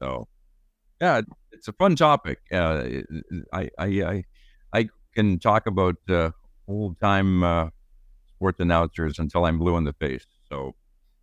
[0.02, 0.28] So,
[1.00, 2.40] yeah, it's a fun topic.
[2.52, 2.84] Uh,
[3.54, 4.24] I, I, I,
[4.74, 6.32] I can talk about uh,
[6.68, 7.70] old time uh,
[8.36, 10.26] sports announcers until I'm blue in the face.
[10.50, 10.76] So,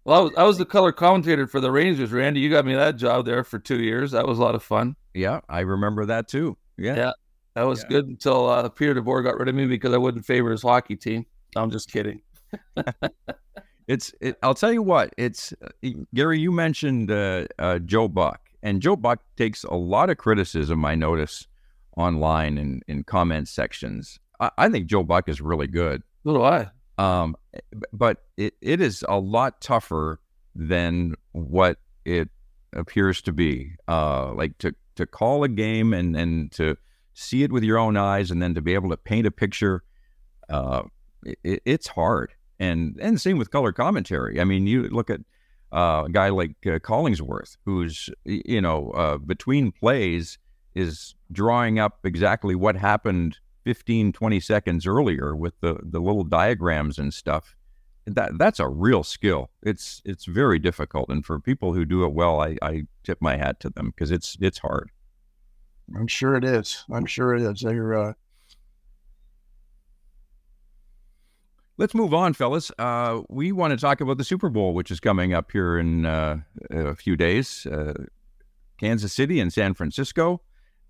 [0.04, 2.40] well, I was, I was the color commentator for the Rangers, Randy.
[2.40, 4.12] You got me that job there for two years.
[4.12, 4.96] That was a lot of fun.
[5.12, 6.56] Yeah, I remember that too.
[6.76, 7.12] Yeah, yeah,
[7.54, 7.88] that was yeah.
[7.88, 10.96] good until uh, Peter DeBoer got rid of me because I wouldn't favor his hockey
[10.96, 11.26] team.
[11.56, 12.20] I'm just kidding.
[13.88, 14.12] it's.
[14.20, 15.14] It, I'll tell you what.
[15.16, 16.40] It's uh, Gary.
[16.40, 20.84] You mentioned uh, uh, Joe Buck, and Joe Buck takes a lot of criticism.
[20.84, 21.46] I notice
[21.96, 24.18] online and in, in comment sections.
[24.40, 26.02] I, I, think Joe Buck is really good.
[26.24, 26.68] So do I.
[26.98, 27.36] Um,
[27.92, 30.20] but it, it is a lot tougher
[30.54, 32.28] than what it
[32.72, 33.76] appears to be.
[33.88, 36.76] Uh, like to to call a game and and to
[37.12, 39.84] see it with your own eyes, and then to be able to paint a picture.
[40.48, 40.82] Uh,
[41.24, 44.40] it, it's hard, and and same with color commentary.
[44.40, 45.20] I mean, you look at
[45.72, 50.38] uh, a guy like uh, Collinsworth, who's you know uh, between plays
[50.74, 56.98] is drawing up exactly what happened 15, 20 seconds earlier with the, the little diagrams
[56.98, 57.56] and stuff.
[58.06, 59.50] That that's a real skill.
[59.62, 63.36] It's it's very difficult, and for people who do it well, I, I tip my
[63.36, 64.90] hat to them because it's it's hard.
[65.96, 66.84] I'm sure it is.
[66.92, 67.60] I'm sure it is.
[67.60, 68.12] They're uh,
[71.76, 72.70] Let's move on, fellas.
[72.78, 76.06] Uh, we want to talk about the Super Bowl, which is coming up here in
[76.06, 76.38] uh,
[76.70, 77.66] a few days.
[77.66, 77.94] Uh,
[78.78, 80.40] Kansas City and San Francisco.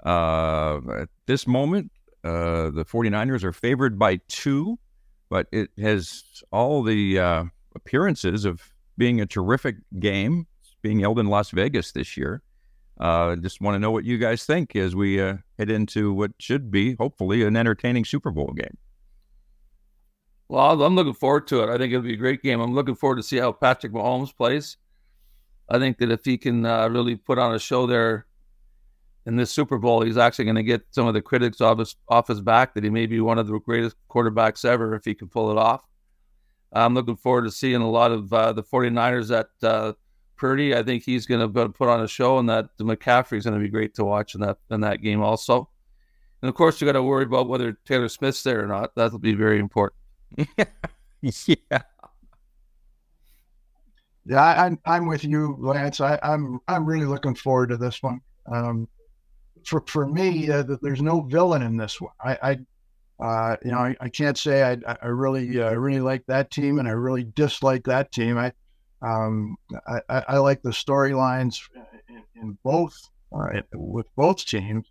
[0.04, 1.90] Uh, at this moment,
[2.22, 4.78] uh, the 49ers are favored by two,
[5.30, 6.22] but it has
[6.52, 10.46] all the uh, appearances of being a terrific game.
[10.84, 12.42] Being held in Las Vegas this year.
[13.00, 16.94] just want to know what you guys think as we head into what should be,
[16.96, 18.76] hopefully, an entertaining Super Bowl game.
[20.48, 21.70] Well, I'm looking forward to it.
[21.70, 22.60] I think it'll be a great game.
[22.60, 24.76] I'm looking forward to see how Patrick Mahomes plays.
[25.70, 28.26] I think that if he can uh, really put on a show there
[29.24, 31.96] in this Super Bowl, he's actually going to get some of the critics off his
[32.08, 32.74] off his back.
[32.74, 35.56] That he may be one of the greatest quarterbacks ever if he can pull it
[35.56, 35.82] off.
[36.74, 39.94] I'm looking forward to seeing a lot of uh, the 49ers at uh,
[40.44, 40.76] Purdy.
[40.76, 43.64] I think he's going to put on a show, and that the McCaffrey's going to
[43.64, 45.70] be great to watch in that in that game also.
[46.42, 48.94] And of course, you got to worry about whether Taylor Swift's there or not.
[48.94, 49.98] That'll be very important.
[51.22, 51.80] yeah.
[54.26, 56.02] Yeah, I, am I'm with you, Lance.
[56.02, 58.20] I, am I'm, I'm really looking forward to this one.
[58.52, 58.86] Um,
[59.64, 62.12] for for me, uh, there's no villain in this one.
[62.22, 62.38] I,
[63.18, 66.50] I uh, you know, I, I, can't say I, I really uh, really like that
[66.50, 68.36] team, and I really dislike that team.
[68.36, 68.52] I
[69.04, 69.56] um,
[70.08, 71.60] I, I like the storylines
[72.08, 72.98] in, in, both
[73.32, 74.86] uh, with both teams.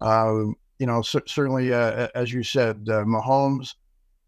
[0.00, 3.74] Um, you know, c- certainly, uh, as you said, uh, Mahomes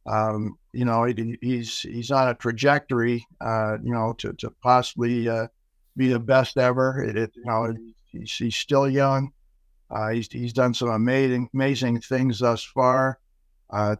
[0.06, 5.28] um, you know, he, he's he's on a trajectory, uh, you know, to, to possibly
[5.28, 5.48] uh,
[5.96, 7.02] be the best ever.
[7.02, 7.74] It, it, you know,
[8.12, 9.32] he's, he's still young.
[9.90, 13.18] Uh, he's he's done some amazing amazing things thus far.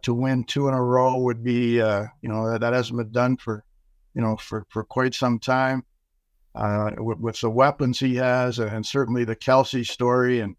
[0.01, 3.37] To win two in a row would be, you know, that, that hasn't been done
[3.37, 3.63] for,
[4.17, 5.85] you know, for, for quite some time.
[6.55, 10.55] Uh, with, with, the weapons he has, and certainly the Kelce story, and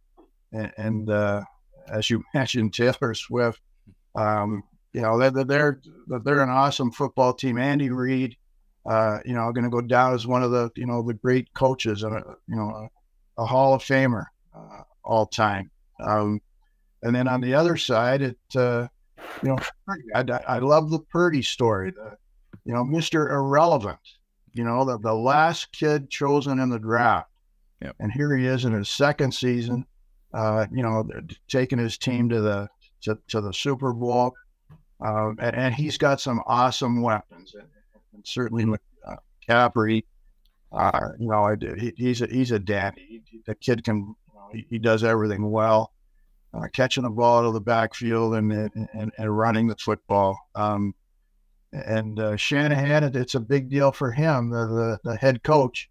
[0.52, 1.44] and, and
[1.90, 3.60] as you mentioned, Taylor Swift.
[4.14, 7.58] Um, you know they're they're they're an awesome football team.
[7.58, 8.36] Andy Reid,
[8.86, 11.52] uh, you know, going to go down as one of the you know the great
[11.52, 12.88] coaches and a, you know
[13.36, 15.68] a, a Hall of Famer uh, all time.
[16.00, 16.40] Um,
[17.02, 18.86] and then on the other side, it uh,
[19.42, 19.58] you know
[20.14, 21.90] I, I love the Purdy story.
[21.90, 22.16] The
[22.68, 23.98] you know Mister Irrelevant.
[24.52, 27.30] You know the the last kid chosen in the draft,
[27.80, 27.96] yep.
[27.98, 29.86] and here he is in his second season.
[30.34, 31.08] Uh, you know,
[31.48, 32.68] taking his team to the
[33.00, 34.34] to, to the Super Bowl.
[35.00, 37.68] Um, and, and, he's got some awesome weapons, and,
[38.12, 38.66] and certainly
[39.06, 40.04] uh, Capri.
[40.70, 43.22] Uh, you know, I he, he's a he's a daddy.
[43.46, 45.92] The kid can, you know, he, he, does everything well,
[46.52, 50.36] uh, catching the ball out of the backfield and and, and running the football.
[50.54, 50.94] Um,
[51.72, 55.90] and uh, Shanahan, it's a big deal for him, the the, the head coach.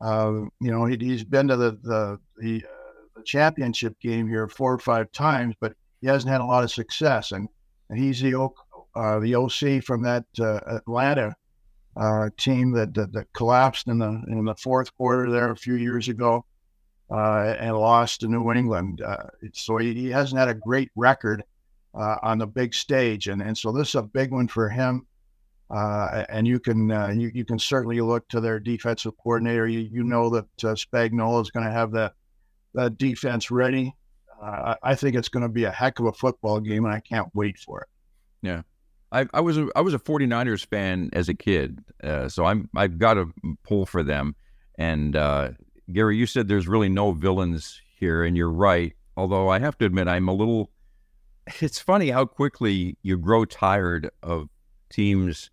[0.00, 2.68] Uh, you know, he, has been to the the the, uh,
[3.16, 6.70] the championship game here four or five times, but he hasn't had a lot of
[6.70, 7.32] success.
[7.32, 7.48] And
[7.88, 8.34] and he's the
[8.94, 11.36] uh, the OC from that uh, Atlanta
[12.36, 16.08] team that, that, that collapsed in the in the fourth quarter there a few years
[16.08, 16.44] ago
[17.12, 19.02] uh, and lost to New England.
[19.02, 21.44] Uh, so he, he, hasn't had a great record
[21.94, 25.06] uh, on the big stage, and and so this is a big one for him.
[25.72, 29.66] And you can you, you can certainly look to their defensive coordinator.
[29.66, 32.14] You, you know that uh, Spagnuolo is going to have that
[32.74, 33.94] that defense ready
[34.42, 37.00] uh, I think it's going to be a heck of a football game, and I
[37.00, 37.88] can't wait for it.
[38.42, 38.62] Yeah.
[39.12, 42.68] I, I was a, I was a 49ers fan as a kid, uh, so I'm
[42.74, 43.30] I've got to
[43.62, 44.34] pull for them.
[44.78, 45.50] And uh,
[45.92, 48.94] Gary, you said there's really no villains here, and you're right.
[49.16, 50.70] Although I have to admit, I'm a little.
[51.60, 54.48] It's funny how quickly you grow tired of
[54.90, 55.50] teams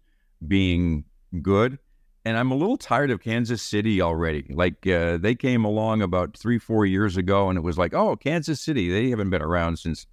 [0.47, 1.04] being
[1.41, 1.78] good
[2.25, 4.45] and I'm a little tired of Kansas City already.
[4.49, 8.15] Like uh, they came along about three, four years ago, and it was like, oh,
[8.15, 8.89] Kansas City.
[8.89, 10.06] They haven't been around since,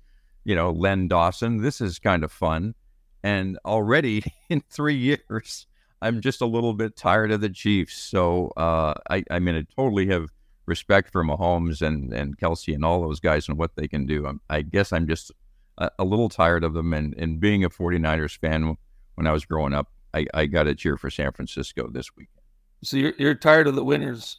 [0.44, 1.62] you know, Len Dawson.
[1.62, 2.74] This is kind of fun.
[3.22, 5.66] And already in three years,
[6.00, 7.98] I'm just a little bit tired of the Chiefs.
[7.98, 10.30] So uh, I, I mean, I totally have
[10.66, 14.26] respect for Mahomes and and Kelce and all those guys and what they can do.
[14.26, 15.32] I'm, i guess I'm just
[15.78, 16.92] a, a little tired of them.
[16.92, 18.76] And and being a 49ers fan
[19.16, 22.42] when I was growing up, I, I got to cheer for San Francisco this weekend.
[22.82, 24.38] So you're you're tired of the winners.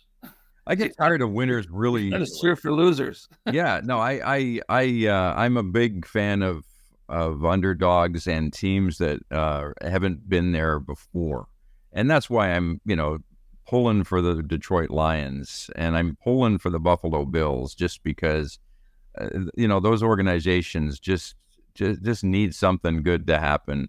[0.66, 2.14] I get tired of winners really.
[2.14, 3.28] I just cheer for losers.
[3.52, 6.64] yeah, no, I I I uh, I'm a big fan of
[7.10, 11.48] of underdogs and teams that uh, haven't been there before,
[11.94, 13.20] and that's why I'm you know
[13.68, 18.60] pulling for the Detroit Lions and I'm pulling for the Buffalo Bills just because
[19.20, 21.36] uh, you know those organizations just
[21.76, 23.88] just just need something good to happen,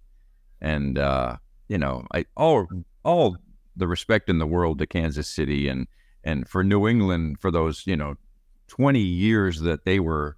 [0.61, 1.37] and uh,
[1.69, 2.67] you know, I all
[3.05, 3.37] all
[3.77, 5.87] the respect in the world to Kansas City and
[6.25, 8.17] and for New England for those you know
[8.69, 10.37] 20 years that they were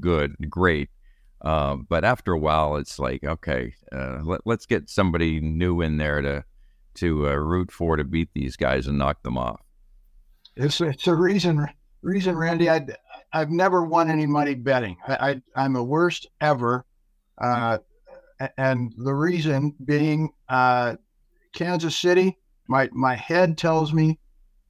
[0.00, 0.88] good, great.
[1.42, 5.98] Uh, but after a while, it's like, okay, uh, let, us get somebody new in
[5.98, 6.44] there to
[6.94, 9.60] to uh, root for to beat these guys and knock them off.
[10.56, 11.66] It's it's a reason
[12.02, 12.70] reason, Randy.
[12.70, 12.86] I
[13.32, 14.96] I've never won any money betting.
[15.06, 16.86] I, I am the worst ever,
[17.38, 17.78] uh,
[18.58, 20.96] and the reason being uh,
[21.54, 22.38] Kansas City.
[22.66, 24.18] My my head tells me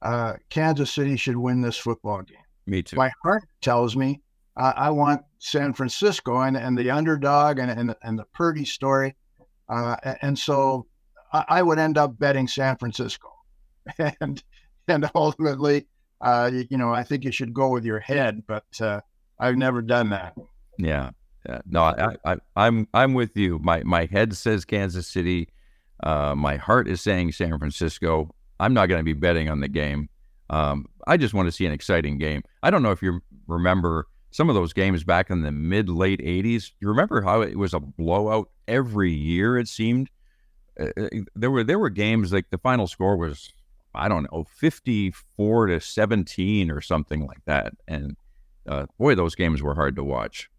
[0.01, 2.37] uh, Kansas City should win this football game.
[2.67, 2.95] Me too.
[2.95, 4.21] My heart tells me
[4.57, 9.15] uh, I want San Francisco and, and the underdog and, and, and the Purdy story.
[9.69, 10.85] Uh, and so
[11.33, 13.29] I, I, would end up betting San Francisco.
[14.21, 14.43] And
[14.87, 15.87] and ultimately,
[16.21, 19.01] uh, you, you, know, I think you should go with your head, but uh,
[19.39, 20.35] I've never done that.
[20.77, 21.11] Yeah.
[21.47, 21.61] Yeah.
[21.65, 23.59] No, I, I, I'm I'm with you.
[23.59, 25.49] My my head says Kansas City.
[26.03, 28.33] Uh, my heart is saying San Francisco.
[28.59, 30.09] I'm not going to be betting on the game.
[30.49, 32.43] Um, I just want to see an exciting game.
[32.63, 36.19] I don't know if you remember some of those games back in the mid late
[36.19, 36.71] 80s.
[36.79, 39.57] You remember how it was a blowout every year?
[39.57, 40.09] It seemed
[40.79, 43.51] uh, uh, there were there were games like the final score was
[43.93, 48.17] I don't know 54 to 17 or something like that, and
[48.67, 50.49] uh, boy, those games were hard to watch.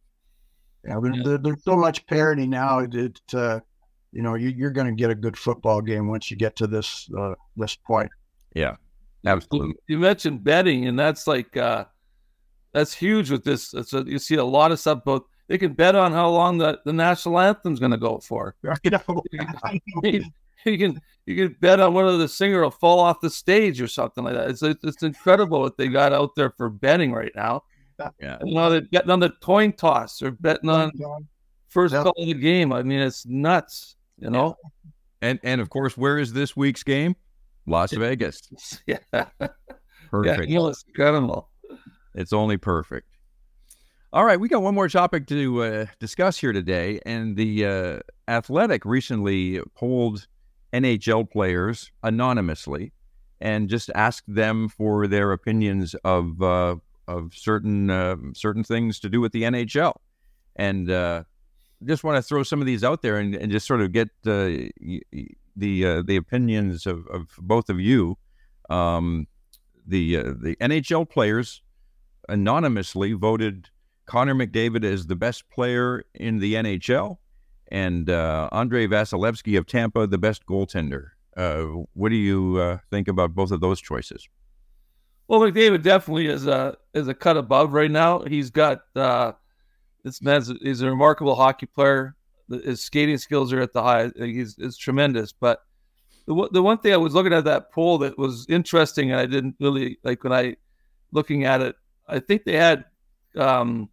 [0.87, 2.81] Yeah, there, there's so much parity now.
[2.81, 3.61] It, uh,
[4.13, 6.67] you know, you, are going to get a good football game once you get to
[6.67, 8.11] this uh, this point.
[8.55, 8.77] Yeah,
[9.27, 9.75] absolutely.
[9.89, 11.87] You mentioned betting, and that's like uh,
[12.73, 13.75] that's huge with this.
[13.85, 15.05] So you see a lot of stuff.
[15.05, 18.55] Both they can bet on how long the, the national anthem's going to go for.
[18.63, 18.71] you,
[20.03, 20.33] can,
[20.65, 23.89] you can you can bet on whether the singer will fall off the stage or
[23.89, 24.51] something like that.
[24.51, 27.65] It's it's incredible what they got out there for betting right now.
[28.21, 30.19] Yeah, you know they're betting on the coin toss.
[30.19, 30.93] They're betting on
[31.69, 32.73] first call of the game.
[32.73, 33.97] I mean, it's nuts.
[34.19, 34.57] You know.
[35.23, 37.17] And and of course, where is this week's game?
[37.67, 38.41] Las Vegas.
[38.87, 38.99] yeah.
[40.11, 40.49] Perfect.
[40.49, 41.51] Yeah, it's incredible.
[42.15, 43.09] It's only perfect.
[44.13, 47.99] All right, we got one more topic to uh, discuss here today, and the uh,
[48.29, 50.27] Athletic recently polled
[50.73, 52.93] NHL players anonymously
[53.41, 56.77] and just asked them for their opinions of uh,
[57.09, 59.95] of certain uh, certain things to do with the NHL,
[60.57, 61.25] and uh,
[61.85, 64.09] just want to throw some of these out there and, and just sort of get
[64.27, 64.69] uh,
[65.57, 68.17] the the opinions of, of both of you.
[68.71, 69.27] Um,
[69.87, 71.63] the the NHL players
[72.29, 73.69] anonymously voted
[74.07, 77.19] Connor McDavid as the best player in the NHL
[77.69, 81.11] and uh, Andrei Vasilevskiy of Tampa the best goaltender.
[81.37, 81.65] Uh,
[81.95, 84.29] what do you uh, think about both of those choices?
[85.29, 88.21] Well, McDavid definitely is a is a cut above right now.
[88.21, 89.33] He's got uh,
[90.05, 92.15] this man's he's a remarkable hockey player.
[92.49, 94.11] His skating skills are at the high.
[94.17, 95.33] He's is tremendous.
[95.33, 95.63] But
[96.27, 99.27] the the one thing I was looking at that poll that was interesting, and I
[99.27, 100.57] didn't really like when I
[101.13, 101.77] looking at it
[102.09, 102.85] I think they had
[103.37, 103.89] um,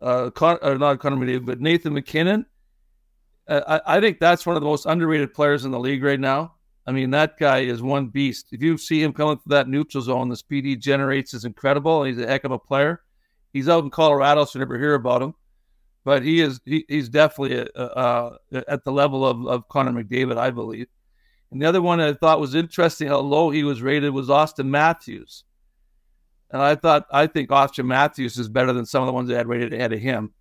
[0.00, 2.46] uh, Con- or not Connor McDavid, but Nathan MacKinnon.
[3.46, 6.20] Uh, I, I, think that's one of the most underrated players in the league right
[6.20, 6.54] now.
[6.88, 8.46] I mean, that guy is one beast.
[8.50, 12.02] If you see him coming through that neutral zone, the speed he generates is incredible.
[12.02, 13.02] He's a heck of a player.
[13.52, 15.34] He's out in Colorado, so you never hear about him.
[16.06, 20.38] But he is he, he's definitely a, a, at the level of, of Connor McDavid,
[20.38, 20.86] I believe.
[21.50, 24.68] And the other one I thought was interesting how low he was rated was Auston
[24.68, 25.44] Matthews.
[26.50, 29.36] And I thought, I think Auston Matthews is better than some of the ones that
[29.36, 30.32] had rated ahead of him.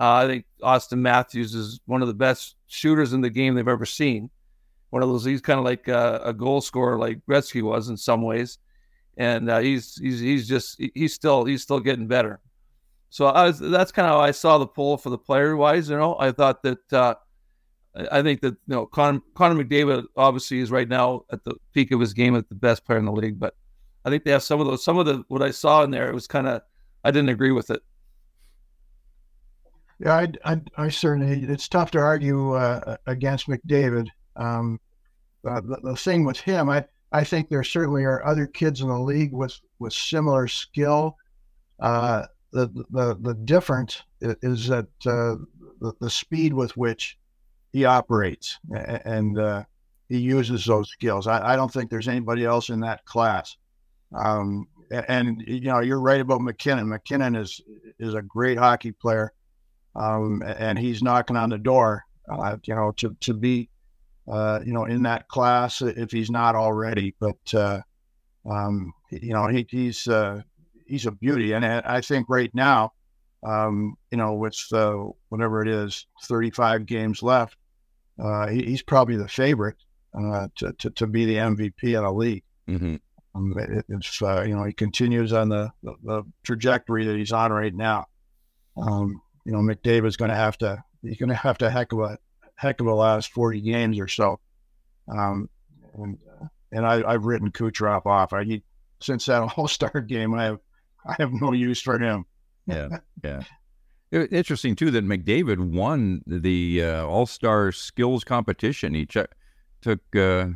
[0.00, 3.68] Uh, I think Auston Matthews is one of the best shooters in the game they've
[3.68, 4.30] ever seen.
[4.96, 7.98] One of those, he's kind of like a, a, goal scorer, like Gretzky was in
[7.98, 8.56] some ways,
[9.18, 12.40] and uh, he's he's he's just he's still he's still getting better.
[13.10, 15.90] So I was, that's kind of how I saw the poll for the player wise.
[15.90, 17.16] You know, I thought that uh,
[18.10, 21.92] I think that you know Con, Connor McDavid obviously is right now at the peak
[21.92, 23.54] of his game, at the best player in the league, but
[24.06, 24.82] I think they have some of those.
[24.82, 26.62] Some of the what I saw in there, it was kind of
[27.04, 27.82] I didn't agree with it.
[29.98, 31.42] Yeah, I, I, I certainly.
[31.42, 34.08] It's tough to argue uh, against McDavid.
[34.36, 34.78] Um,
[35.46, 38.88] uh, the, the thing with him, I I think there certainly are other kids in
[38.88, 41.16] the league with with similar skill.
[41.80, 45.36] Uh, the the the difference is that uh,
[45.80, 47.18] the, the speed with which
[47.72, 48.58] he operates
[49.04, 49.64] and uh,
[50.08, 51.26] he uses those skills.
[51.26, 53.56] I, I don't think there's anybody else in that class.
[54.14, 56.88] Um, and you know, you're right about MacKinnon.
[56.88, 57.60] MacKinnon is
[57.98, 59.32] is a great hockey player,
[59.94, 62.04] um, and he's knocking on the door.
[62.30, 63.68] Uh, you know, to to be,
[64.28, 67.14] uh, you know, in that class if he's not already.
[67.20, 67.80] But uh,
[68.48, 70.42] um, you know, he, he's uh,
[70.86, 72.92] he's a beauty, and I think right now,
[73.44, 77.56] um, you know, with uh, whatever it is, 35 games left,
[78.22, 79.76] uh, he, he's probably the favorite
[80.14, 82.44] to, to to be the MVP of the league.
[82.68, 82.96] Mm-hmm.
[83.36, 83.54] Um,
[83.88, 87.74] if uh, you know he continues on the, the, the, trajectory that he's on right
[87.74, 88.06] now,
[88.76, 92.00] um, you know McDavid's going to have to he's going to have to heck of
[92.00, 92.18] a
[92.56, 94.40] heck of a last forty games or so.
[95.08, 95.48] Um,
[95.94, 96.18] and
[96.72, 98.32] and I, have written Kucherov off.
[98.32, 98.62] I he,
[99.00, 100.58] since that All Star game, I have
[101.06, 102.24] I have no use for him.
[102.66, 103.42] yeah, yeah.
[104.12, 108.94] Interesting too that McDavid won the uh, All Star Skills competition.
[108.94, 109.26] He che-
[109.80, 110.48] took uh,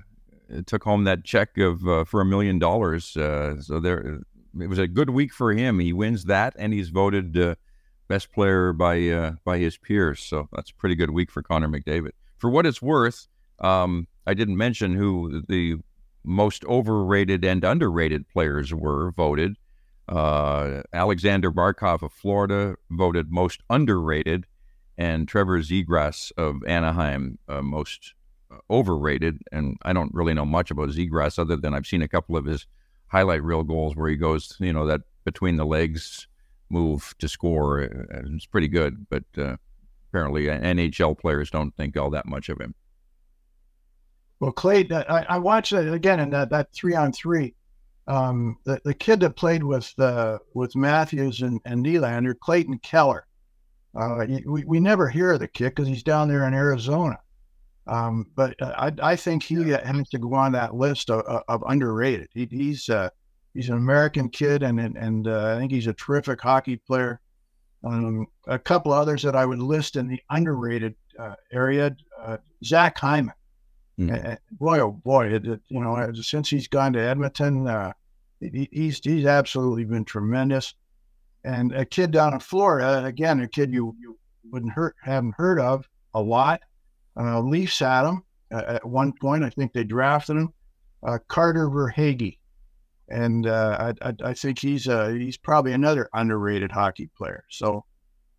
[0.66, 3.16] took home that check of uh, for a million dollars.
[3.16, 4.20] Uh, so there,
[4.58, 5.78] it was a good week for him.
[5.78, 7.54] He wins that, and he's voted uh,
[8.10, 10.20] best player by uh, by his peers.
[10.20, 12.10] So that's a pretty good week for Connor McDavid.
[12.38, 13.28] For what it's worth,
[13.60, 15.76] um, I didn't mention who the
[16.24, 19.56] most overrated and underrated players were voted.
[20.08, 24.44] Uh, Aleksander Barkov of Florida voted most underrated,
[24.98, 28.14] and Trevor Zegras of Anaheim uh, most
[28.68, 29.38] overrated.
[29.52, 32.44] And I don't really know much about Zegras other than I've seen a couple of
[32.44, 32.66] his
[33.06, 36.26] highlight reel goals where he goes, you know, that between the legs
[36.70, 37.82] move to score.
[37.82, 39.56] Uh, it's pretty good, but uh,
[40.08, 42.74] apparently NHL players don't think all that much of him.
[44.40, 47.54] Well, Clay, I, I watched it again in that, that three on three.
[48.06, 53.26] Um, the, the kid that played with uh, with Matthews and, and Nylander, Clayton Keller.
[53.94, 57.18] Uh, we, we never hear of the kid because he's down there in Arizona.
[57.86, 61.62] Um, but uh, I, I think he has to go on that list of, of
[61.66, 62.28] underrated.
[62.32, 63.10] He, he's uh,
[63.54, 67.20] he's an American kid, and and, and uh, I think he's a terrific hockey player.
[67.82, 72.98] Um, a couple others that I would list in the underrated uh, area: uh, Zach
[72.98, 73.34] Hyman.
[73.98, 74.38] Mm.
[74.52, 77.92] boy, oh boy, it, it, you know, since he's gone to Edmonton, uh,
[78.40, 80.74] he, he's he's absolutely been tremendous.
[81.44, 84.18] And a kid down in Florida, again, a kid you you
[84.50, 86.60] wouldn't hurt haven't heard of a lot
[87.16, 88.22] uh, Leafs had him
[88.52, 89.44] uh, at one point.
[89.44, 90.52] I think they drafted him.
[91.02, 92.38] Uh, Carter Verhaeghe.
[93.10, 97.44] And uh, I, I, I, think he's uh, he's probably another underrated hockey player.
[97.50, 97.84] So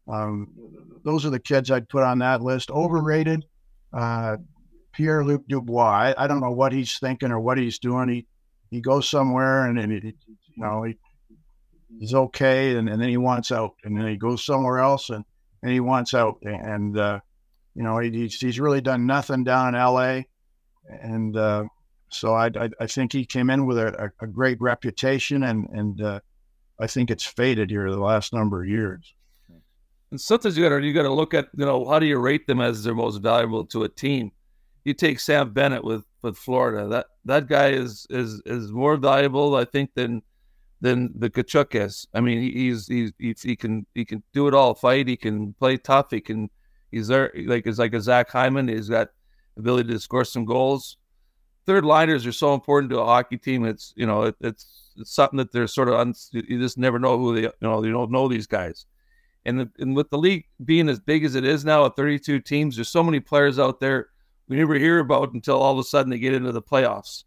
[0.08, 0.48] um,
[1.04, 2.72] those are the kids I'd put on that list.
[2.72, 3.46] Overrated,
[3.94, 4.38] uh,
[4.94, 6.14] Pierre Luc Dubois.
[6.18, 8.08] I, I, don't know what he's thinking or what he's doing.
[8.10, 8.28] He
[8.70, 10.14] he goes somewhere and, and you
[10.56, 10.98] know he,
[12.00, 15.26] he's okay, and, and then he wants out, and then he goes somewhere else and,
[15.62, 17.20] and he wants out, and uh,
[17.76, 20.22] you know, he's, he's really done nothing down in LA.
[20.90, 21.66] And uh,
[22.14, 26.02] so I, I, I, think he came in with a, a great reputation, and, and
[26.02, 26.20] uh,
[26.80, 29.14] I think it's faded here the last number of years.
[30.12, 32.20] And sometimes you got to you got to look at you know how do you
[32.20, 34.32] rate them as their most valuable to a team?
[34.84, 36.88] You take Sam Bennett with with Florida.
[36.88, 40.22] That that guy is is is more valuable, I think, than
[40.82, 42.08] than the Tkachuk is.
[42.14, 44.74] I mean, he's he's, he's he can he can do it all.
[44.74, 45.08] Fight.
[45.08, 46.08] He can play tough.
[46.12, 46.50] He can
[46.92, 48.68] He's there like it's like a Zach Hyman.
[48.68, 49.10] He's got
[49.58, 50.98] ability to score some goals.
[51.66, 53.66] Third liners are so important to a hockey team.
[53.66, 57.00] It's you know it, it's it's something that they're sort of un, you just never
[57.00, 58.86] know who they you know you don't know these guys.
[59.46, 62.42] And the, and with the league being as big as it is now at 32
[62.42, 64.10] teams, there's so many players out there
[64.48, 67.24] we never hear about until all of a sudden they get into the playoffs.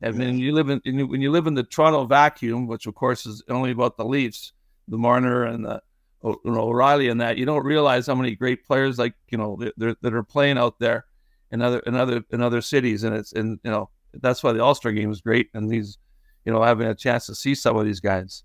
[0.00, 3.26] And when you live in when you live in the Toronto vacuum, which of course
[3.26, 4.52] is only about the Leafs,
[4.88, 5.82] the Marner and the
[6.24, 9.58] you know, O'Reilly and that, you don't realize how many great players like you know
[9.76, 11.06] that, that are playing out there
[11.52, 14.62] in other in other in other cities, and it's and you know that's why the
[14.62, 15.98] All Star game is great, and these
[16.44, 18.42] you know having a chance to see some of these guys.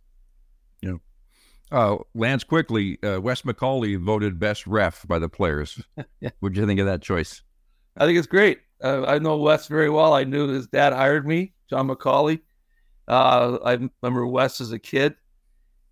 [0.82, 0.96] Yeah.
[1.72, 5.82] Uh, Lance quickly, uh, Wes McCauley voted best ref by the players.
[6.22, 6.30] yeah.
[6.40, 7.42] What do you think of that choice?
[7.98, 8.60] I think it's great.
[8.84, 10.14] Uh, I know Wes very well.
[10.14, 12.42] I knew his dad hired me, John McCauley.
[13.08, 15.16] Uh, I remember Wes as a kid.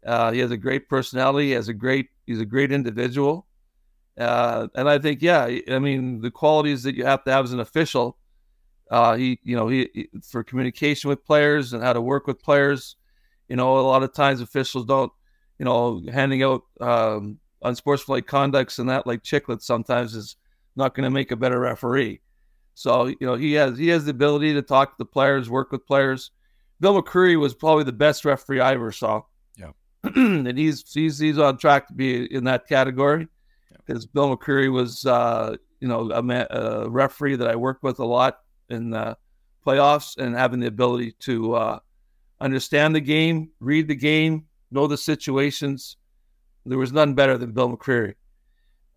[0.05, 1.47] Uh, he has a great personality.
[1.47, 2.09] He has a great.
[2.25, 3.44] He's a great individual.
[4.17, 7.53] Uh, and I think, yeah, I mean, the qualities that you have to have as
[7.53, 8.17] an official.
[8.89, 12.41] Uh, he, you know, he, he, for communication with players and how to work with
[12.41, 12.95] players.
[13.49, 15.11] You know, a lot of times officials don't,
[15.59, 20.35] you know, handing out um, unsportsmanlike conducts and that like chiclets sometimes is
[20.75, 22.21] not going to make a better referee.
[22.73, 25.71] So you know, he has he has the ability to talk to the players, work
[25.71, 26.31] with players.
[26.81, 29.21] Bill McCreary was probably the best referee I ever saw.
[29.57, 29.71] Yeah,
[30.03, 33.29] and he's he's he's on track to be in that category
[33.85, 38.05] because Bill McCreary was uh, you know a, a, referee that I worked with a
[38.05, 39.17] lot in the
[39.65, 41.79] playoffs and having the ability to uh,
[42.39, 45.97] understand the game, read the game, know the situations.
[46.65, 48.15] There was none better than Bill McCreary.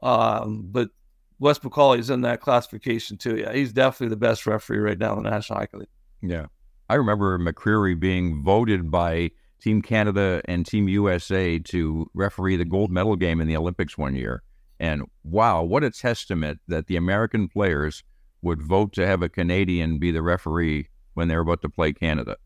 [0.02, 0.90] Um, but
[1.38, 3.36] Wes McCauley is in that classification too.
[3.36, 5.88] Yeah, he's definitely the best referee right now in the National Hockey League.
[6.22, 6.46] Yeah,
[6.88, 12.90] I remember McCreary being voted by Team Canada and Team USA to referee the gold
[12.90, 14.42] medal game in the Olympics one year.
[14.80, 18.04] And wow, what a testament that the American players
[18.42, 22.36] would vote to have a Canadian be the referee when they're about to play Canada.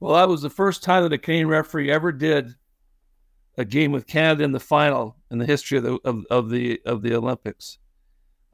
[0.00, 2.54] Well, that was the first time that a Canadian referee ever did
[3.58, 6.80] a game with Canada in the final in the history of the of, of the
[6.86, 7.78] of the Olympics.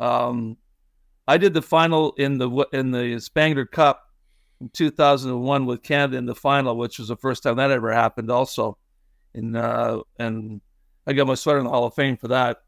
[0.01, 0.57] Um,
[1.29, 4.03] I did the final in the in the Spengler Cup
[4.61, 8.31] in 2001 with Canada in the final, which was the first time that ever happened.
[8.31, 8.79] Also,
[9.35, 10.61] in uh, and
[11.07, 12.62] I got my sweater in the Hall of Fame for that.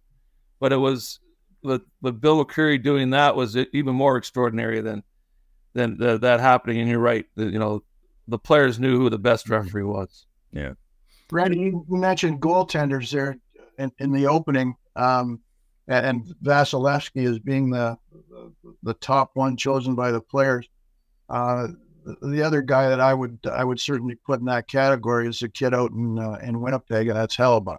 [0.60, 1.20] But it was
[1.62, 5.02] with, with Bill McCreary doing that was even more extraordinary than
[5.74, 6.80] than the, that happening.
[6.80, 7.82] And you're right, the, you know,
[8.28, 9.64] the players knew who the best mm-hmm.
[9.64, 10.26] referee was.
[10.52, 10.72] Yeah,
[11.30, 13.38] Randy, you mentioned goaltenders there
[13.78, 14.74] in, in the opening.
[14.94, 15.40] Um,
[15.88, 17.96] and Vasilevskiy as being the,
[18.30, 18.52] the,
[18.82, 20.68] the top one chosen by the players.
[21.28, 21.68] Uh,
[22.22, 25.48] the other guy that I would I would certainly put in that category is a
[25.48, 27.78] kid out in uh, in Winnipeg, and that's Hellebuyck.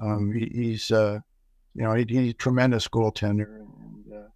[0.00, 1.20] Um, he, he's uh,
[1.74, 4.28] you know he, he's a tremendous goaltender, and uh,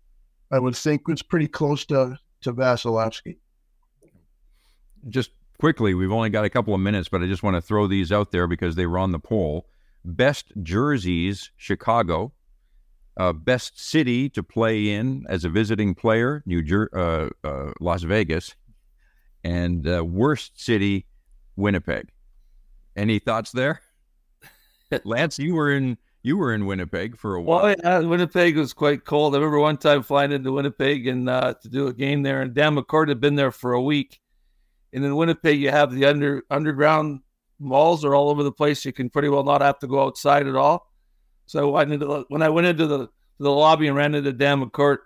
[0.51, 3.37] I would think was pretty close to to Vasilevskiy.
[5.09, 7.87] Just quickly, we've only got a couple of minutes, but I just want to throw
[7.87, 9.67] these out there because they were on the poll.
[10.05, 12.33] Best jerseys: Chicago,
[13.17, 18.03] uh, best city to play in as a visiting player, New Jer- uh, uh, Las
[18.03, 18.55] Vegas,
[19.45, 21.07] and uh, worst city,
[21.57, 22.09] Winnipeg.
[22.97, 23.83] Any thoughts there,
[25.05, 25.39] Lance?
[25.39, 27.63] You were in you were in Winnipeg for a while.
[27.63, 29.35] Well, yeah, Winnipeg was quite cold.
[29.35, 32.53] I remember one time flying into Winnipeg and uh, to do a game there, and
[32.53, 34.19] Dan McCourt had been there for a week.
[34.93, 37.21] And in Winnipeg, you have the under underground
[37.61, 38.85] malls are all over the place.
[38.85, 40.91] You can pretty well not have to go outside at all.
[41.47, 43.09] So I went the, when I went into the
[43.39, 44.99] the lobby and ran into Dan McCourt,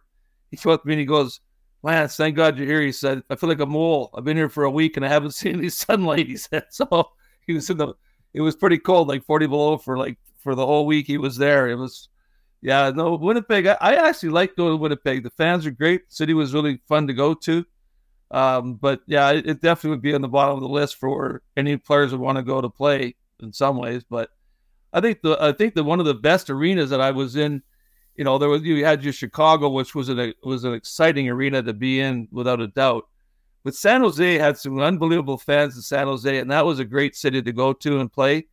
[0.50, 1.40] he came up to me and he goes,
[1.82, 2.80] Lance, thank God you're here.
[2.80, 4.08] He said, I feel like a mole.
[4.14, 6.28] I've been here for a week and I haven't seen any sunlight.
[6.28, 7.10] He said, so
[7.46, 7.92] he was in the,
[8.32, 11.36] it was pretty cold, like 40 below for like, for the whole week he was
[11.36, 11.68] there.
[11.68, 12.08] It was,
[12.62, 13.66] yeah, no, Winnipeg.
[13.66, 15.22] I, I actually like going to Winnipeg.
[15.22, 16.08] The fans are great.
[16.08, 17.64] The city was really fun to go to.
[18.30, 21.42] Um, but yeah, it, it, definitely would be on the bottom of the list for
[21.56, 24.04] any players that want to go to play in some ways.
[24.08, 24.30] But
[24.92, 27.62] I think the I think that one of the best arenas that I was in,
[28.14, 31.60] you know, there was you had your Chicago, which was an was an exciting arena
[31.62, 33.08] to be in without a doubt.
[33.64, 37.16] But San Jose had some unbelievable fans in San Jose, and that was a great
[37.16, 38.46] city to go to and play.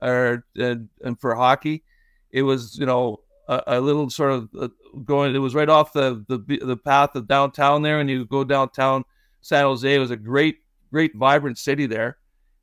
[0.00, 1.84] Or and, and for hockey,
[2.30, 4.68] it was you know a, a little sort of uh,
[5.04, 5.34] going.
[5.34, 9.04] It was right off the the the path of downtown there, and you go downtown
[9.40, 9.94] San Jose.
[9.94, 10.58] It was a great
[10.90, 12.18] great vibrant city there,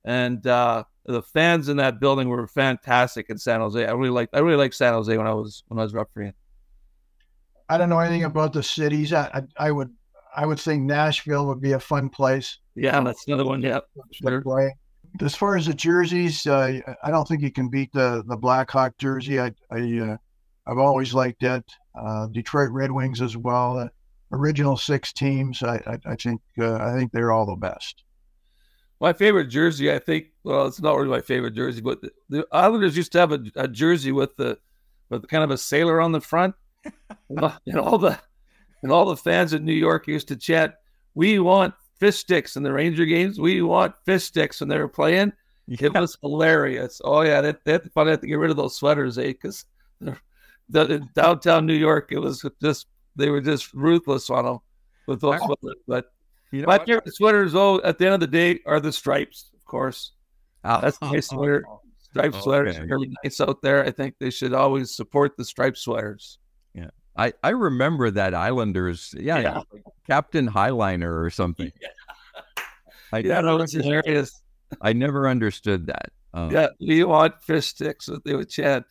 [0.05, 3.85] and uh, the fans in that building were fantastic in San Jose.
[3.85, 6.33] I really liked I really liked San Jose when I was when I was refereeing.
[7.69, 9.13] I don't know anything about the cities.
[9.13, 9.93] I, I, I would
[10.35, 12.59] I would think Nashville would be a fun place.
[12.75, 13.61] Yeah, that's another one.
[13.61, 13.79] Yeah,
[14.11, 14.41] sure.
[14.41, 14.75] Play.
[15.21, 18.97] As far as the jerseys, uh, I don't think you can beat the the Blackhawk
[18.97, 19.39] jersey.
[19.39, 20.17] I, I uh,
[20.65, 21.63] I've always liked that.
[21.95, 23.77] Uh, Detroit Red Wings as well.
[23.77, 23.87] Uh,
[24.31, 25.61] original six teams.
[25.61, 28.03] I I, I think uh, I think they're all the best.
[28.99, 30.27] My favorite jersey, I think.
[30.43, 33.43] Well, it's not really my favorite jersey, but the, the Islanders used to have a,
[33.55, 34.57] a, jersey with the
[35.09, 36.55] with kind of a sailor on the front,
[37.29, 38.17] and all the
[38.81, 40.73] and all the fans in New York used to chant,
[41.13, 43.39] "We want fish sticks in the Ranger games.
[43.39, 45.33] We want fish sticks when they were playing."
[45.67, 45.87] Yeah.
[45.87, 47.01] It was hilarious.
[47.03, 49.27] Oh yeah, they, they had to probably have to get rid of those sweaters, eh?
[49.27, 49.65] Because
[50.69, 54.59] the, downtown New York, it was just they were just ruthless on them
[55.07, 55.81] with those sweaters.
[55.87, 56.05] But
[56.51, 56.87] you know My what?
[56.87, 60.11] favorite sweaters, though, at the end of the day, are the stripes, of course.
[60.63, 61.65] Oh, That's my sweater.
[62.13, 62.43] Striped okay.
[62.43, 63.83] sweaters are really nice out there.
[63.83, 66.37] I think they should always support the striped sweaters.
[67.15, 69.61] I, I remember that Islanders, yeah, yeah.
[70.07, 71.71] Captain Highliner or something.
[71.81, 71.89] Yeah,
[73.11, 74.41] I yeah that was hilarious.
[74.81, 76.11] I never understood that.
[76.33, 78.85] Um, yeah, we want fish sticks, they would chant.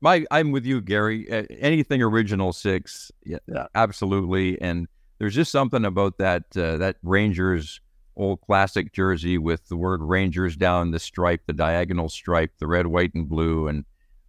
[0.00, 1.28] My, I'm with you, Gary.
[1.60, 4.58] Anything original six, yeah, yeah, absolutely.
[4.62, 7.80] And there's just something about that uh, that Rangers
[8.16, 12.86] old classic jersey with the word Rangers down the stripe, the diagonal stripe, the red,
[12.86, 13.84] white, and blue, and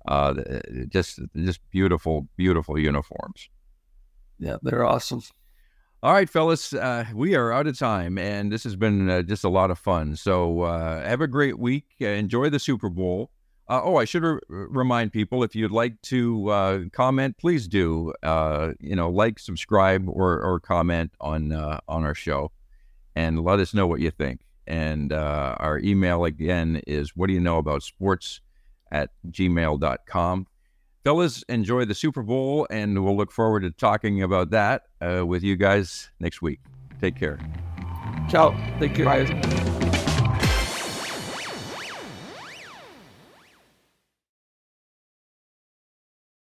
[0.09, 0.33] uh,
[0.89, 3.49] just just beautiful, beautiful uniforms.
[4.39, 5.21] Yeah, they're awesome.
[6.01, 9.43] All right, fellas, uh, we are out of time, and this has been uh, just
[9.43, 10.15] a lot of fun.
[10.15, 11.85] So uh, have a great week.
[11.99, 13.29] enjoy the Super Bowl.
[13.67, 18.13] Uh, oh, I should re- remind people if you'd like to uh, comment, please do.
[18.23, 22.51] Uh, you know, like, subscribe, or, or comment on uh, on our show,
[23.15, 24.39] and let us know what you think.
[24.65, 28.41] And uh, our email again is what do you know about sports
[28.91, 30.47] at gmail.com.
[31.03, 35.43] Fellas, enjoy the Super Bowl, and we'll look forward to talking about that uh, with
[35.43, 36.59] you guys next week.
[36.99, 37.39] Take care.
[38.29, 38.51] Ciao.
[38.79, 39.68] Take care, guys.